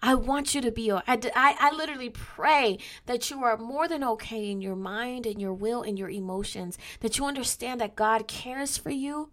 I 0.02 0.14
want 0.14 0.54
you 0.54 0.60
to 0.60 0.70
be, 0.70 0.92
I, 0.92 1.02
I, 1.06 1.56
I 1.58 1.74
literally 1.74 2.10
pray 2.10 2.78
that 3.06 3.30
you 3.30 3.42
are 3.42 3.56
more 3.56 3.88
than 3.88 4.04
okay 4.04 4.50
in 4.50 4.60
your 4.60 4.76
mind 4.76 5.26
and 5.26 5.40
your 5.40 5.54
will 5.54 5.82
and 5.82 5.98
your 5.98 6.10
emotions, 6.10 6.78
that 7.00 7.18
you 7.18 7.24
understand 7.24 7.80
that 7.80 7.96
God 7.96 8.28
cares 8.28 8.76
for 8.76 8.90
you 8.90 9.30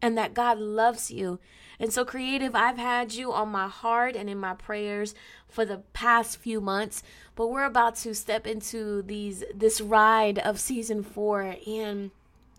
and 0.00 0.16
that 0.18 0.34
God 0.34 0.58
loves 0.58 1.10
you. 1.10 1.38
And 1.78 1.92
so, 1.92 2.04
creative, 2.04 2.54
I've 2.54 2.78
had 2.78 3.14
you 3.14 3.32
on 3.32 3.48
my 3.48 3.68
heart 3.68 4.14
and 4.16 4.30
in 4.30 4.38
my 4.38 4.54
prayers 4.54 5.14
for 5.48 5.64
the 5.64 5.78
past 5.92 6.36
few 6.36 6.60
months, 6.60 7.02
but 7.34 7.48
we're 7.48 7.64
about 7.64 7.96
to 7.96 8.14
step 8.14 8.46
into 8.46 9.02
these 9.02 9.44
this 9.54 9.80
ride 9.80 10.38
of 10.38 10.60
season 10.60 11.02
four 11.02 11.56
and 11.66 12.10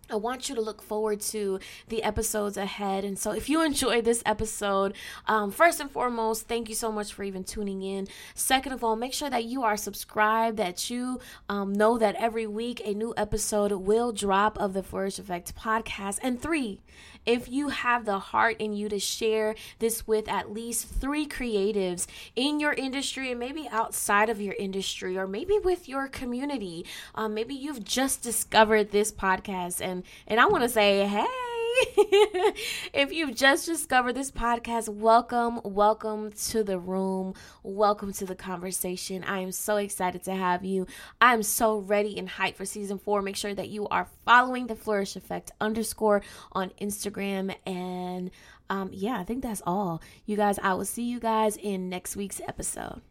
I 0.08 0.14
want 0.14 0.48
you 0.48 0.54
to 0.54 0.60
look 0.60 0.82
forward 0.82 1.20
to 1.22 1.58
the 1.88 2.04
episodes 2.04 2.56
ahead. 2.56 3.04
And 3.04 3.18
so, 3.18 3.32
if 3.32 3.48
you 3.48 3.64
enjoyed 3.64 4.04
this 4.04 4.22
episode, 4.24 4.94
um, 5.26 5.50
first 5.50 5.80
and 5.80 5.90
foremost, 5.90 6.46
thank 6.46 6.68
you 6.68 6.74
so 6.74 6.92
much 6.92 7.12
for 7.12 7.24
even 7.24 7.42
tuning 7.42 7.82
in. 7.82 8.06
Second 8.34 8.72
of 8.72 8.84
all, 8.84 8.94
make 8.94 9.12
sure 9.12 9.30
that 9.30 9.44
you 9.44 9.64
are 9.64 9.76
subscribed, 9.76 10.58
that 10.58 10.90
you 10.90 11.20
um, 11.48 11.72
know 11.72 11.98
that 11.98 12.14
every 12.16 12.46
week 12.46 12.80
a 12.84 12.94
new 12.94 13.14
episode 13.16 13.72
will 13.72 14.12
drop 14.12 14.56
of 14.58 14.74
the 14.74 14.82
Flourish 14.82 15.18
Effect 15.18 15.56
podcast. 15.56 16.20
And 16.22 16.40
three, 16.40 16.80
if 17.26 17.48
you 17.48 17.68
have 17.68 18.04
the 18.04 18.18
heart 18.18 18.56
in 18.58 18.72
you 18.72 18.88
to 18.88 18.98
share 18.98 19.54
this 19.78 20.06
with 20.06 20.28
at 20.28 20.52
least 20.52 20.88
three 20.88 21.26
creatives 21.26 22.06
in 22.34 22.60
your 22.60 22.72
industry 22.72 23.30
and 23.30 23.40
maybe 23.40 23.68
outside 23.70 24.30
of 24.30 24.40
your 24.40 24.54
industry 24.58 25.18
or 25.18 25.26
maybe 25.26 25.58
with 25.58 25.88
your 25.88 26.08
community, 26.08 26.86
um, 27.14 27.34
maybe 27.34 27.54
you've 27.54 27.84
just 27.84 28.22
discovered 28.22 28.92
this 28.92 29.12
podcast 29.12 29.80
and 29.80 30.04
and 30.26 30.40
I 30.40 30.46
want 30.46 30.62
to 30.62 30.68
say, 30.68 31.06
hey. 31.06 31.55
if 32.94 33.12
you've 33.12 33.34
just 33.34 33.66
discovered 33.66 34.14
this 34.14 34.30
podcast, 34.30 34.88
welcome, 34.88 35.60
welcome 35.62 36.32
to 36.32 36.64
the 36.64 36.78
room. 36.78 37.34
Welcome 37.62 38.14
to 38.14 38.24
the 38.24 38.34
conversation. 38.34 39.22
I 39.22 39.40
am 39.40 39.52
so 39.52 39.76
excited 39.76 40.22
to 40.24 40.34
have 40.34 40.64
you. 40.64 40.86
I 41.20 41.34
am 41.34 41.42
so 41.42 41.78
ready 41.78 42.18
and 42.18 42.30
hyped 42.30 42.54
for 42.54 42.64
season 42.64 42.98
four. 42.98 43.20
Make 43.20 43.36
sure 43.36 43.54
that 43.54 43.68
you 43.68 43.86
are 43.88 44.08
following 44.24 44.68
the 44.68 44.74
Flourish 44.74 45.16
Effect 45.16 45.50
underscore 45.60 46.22
on 46.52 46.70
Instagram. 46.80 47.54
And 47.66 48.30
um, 48.70 48.88
yeah, 48.94 49.18
I 49.20 49.24
think 49.24 49.42
that's 49.42 49.62
all. 49.66 50.00
You 50.24 50.36
guys, 50.36 50.58
I 50.62 50.72
will 50.72 50.86
see 50.86 51.04
you 51.04 51.20
guys 51.20 51.58
in 51.58 51.90
next 51.90 52.16
week's 52.16 52.40
episode. 52.48 53.02